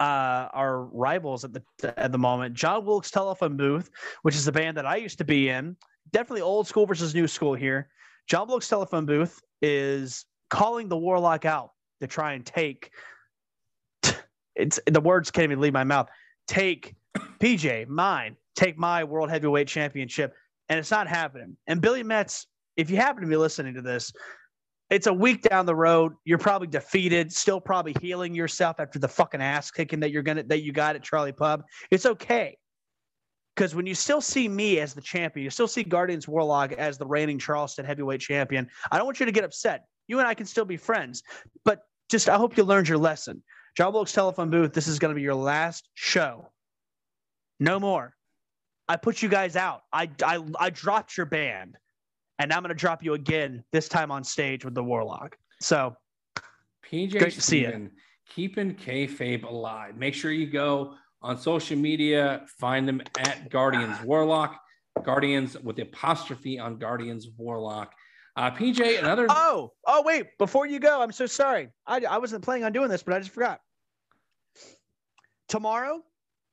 [0.00, 1.62] uh, our rivals at the
[1.98, 3.90] at the moment, John Wilkes Telephone Booth,
[4.22, 5.76] which is the band that I used to be in.
[6.12, 7.88] Definitely old school versus new school here.
[8.28, 11.70] John Wilkes Telephone Booth is calling the Warlock out
[12.00, 12.90] to try and take.
[14.56, 16.08] It's the words can't even leave my mouth.
[16.48, 16.96] Take
[17.40, 20.34] PJ, mine, take my world heavyweight championship.
[20.68, 21.56] And it's not happening.
[21.68, 24.12] And Billy Metz, if you happen to be listening to this,
[24.90, 26.14] it's a week down the road.
[26.24, 30.42] You're probably defeated, still probably healing yourself after the fucking ass kicking that you're gonna
[30.44, 31.62] that you got at Charlie Pub.
[31.90, 32.56] It's okay.
[33.58, 36.96] Because when you still see me as the champion, you still see Guardians Warlock as
[36.96, 38.70] the reigning Charleston heavyweight champion.
[38.92, 39.86] I don't want you to get upset.
[40.06, 41.24] You and I can still be friends.
[41.64, 43.42] But just I hope you learned your lesson.
[43.76, 46.52] John Wilkes telephone booth, this is going to be your last show.
[47.58, 48.14] No more.
[48.86, 49.82] I put you guys out.
[49.92, 51.78] I, I, I dropped your band,
[52.38, 55.36] and I'm going to drop you again, this time on stage with the Warlock.
[55.60, 55.96] So,
[56.88, 57.64] PJ Great to see.
[57.64, 57.90] Steven,
[58.30, 59.96] keeping kayfabe alive.
[59.96, 64.58] Make sure you go On social media, find them at Guardians Warlock,
[65.04, 67.92] Guardians with apostrophe on Guardians Warlock.
[68.36, 69.26] Uh, PJ, another.
[69.28, 70.26] Oh, oh, wait.
[70.38, 71.70] Before you go, I'm so sorry.
[71.86, 73.60] I, I wasn't planning on doing this, but I just forgot.
[75.48, 76.02] Tomorrow,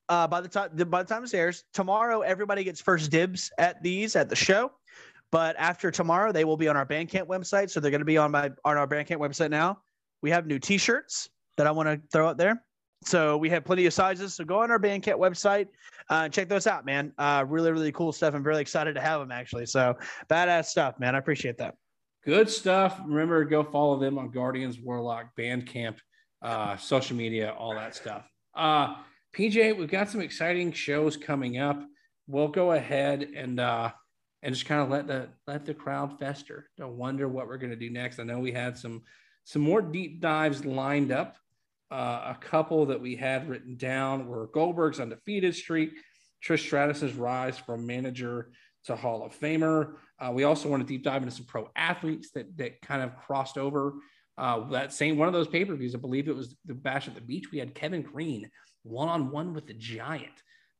[0.10, 3.84] uh, by the time by the time this airs, tomorrow everybody gets first dibs at
[3.84, 4.72] these at the show.
[5.32, 7.70] But after tomorrow, they will be on our Bandcamp website.
[7.70, 9.80] So they're going to be on my on our Bandcamp website now.
[10.22, 12.64] We have new T-shirts that I want to throw out there.
[13.04, 14.34] So we have plenty of sizes.
[14.34, 15.68] So go on our Bandcamp website,
[16.10, 17.14] uh, and check those out, man.
[17.18, 18.34] Uh, really, really cool stuff.
[18.34, 19.66] I'm really excited to have them actually.
[19.68, 19.96] So
[20.30, 21.16] badass stuff, man.
[21.16, 21.76] I appreciate that.
[22.26, 23.00] Good stuff.
[23.06, 25.98] Remember, go follow them on Guardians Warlock Bandcamp,
[26.42, 28.28] uh, social media, all that stuff.
[28.56, 28.96] Uh,
[29.36, 31.84] PJ, we've got some exciting shows coming up.
[32.28, 33.92] We'll go ahead and uh,
[34.42, 36.70] and just kind of let the let the crowd fester.
[36.78, 38.20] Don't wonder what we're going to do next.
[38.20, 39.04] I know we had some
[39.44, 41.38] some more deep dives lined up.
[41.92, 45.92] Uh, a couple that we had written down were Goldberg's undefeated streak,
[46.44, 48.52] Trish Stratus's rise from manager
[48.86, 49.94] to Hall of Famer.
[50.20, 53.16] Uh, we also want to deep dive into some pro athletes that that kind of
[53.18, 53.94] crossed over.
[54.38, 57.08] Uh, that same one of those pay per views, I believe it was the Bash
[57.08, 57.52] at the Beach.
[57.52, 58.50] We had Kevin Greene
[58.84, 60.34] one on one with the Giant.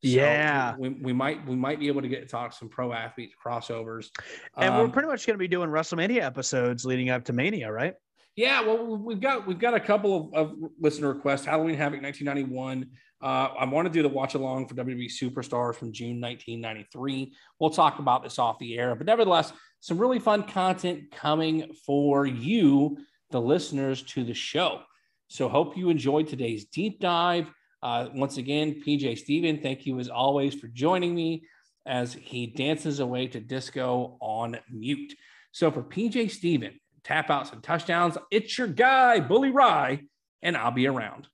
[0.04, 0.76] So Yeah.
[0.78, 4.10] we, we might we might be able to get to talk some pro athletes crossovers.
[4.58, 7.72] And we're Um, pretty much going to be doing WrestleMania episodes leading up to Mania,
[7.72, 7.96] right?
[8.36, 11.46] Yeah, well, we've got we've got a couple of, of listener requests.
[11.46, 12.90] Halloween Havoc 1991.
[13.22, 17.34] Uh, I want to do the watch along for WWE Superstars from June 1993.
[17.60, 22.26] We'll talk about this off the air, but nevertheless, some really fun content coming for
[22.26, 22.98] you,
[23.32, 24.82] the listeners to the show.
[25.30, 27.50] So, hope you enjoyed today's deep dive.
[27.82, 31.46] Uh, once again, PJ Steven, thank you as always for joining me
[31.86, 35.16] as he dances away to disco on mute.
[35.54, 38.18] So, for PJ Steven, tap outs and touchdowns.
[38.32, 40.02] It's your guy, Bully Ry,
[40.42, 41.28] and I'll be around.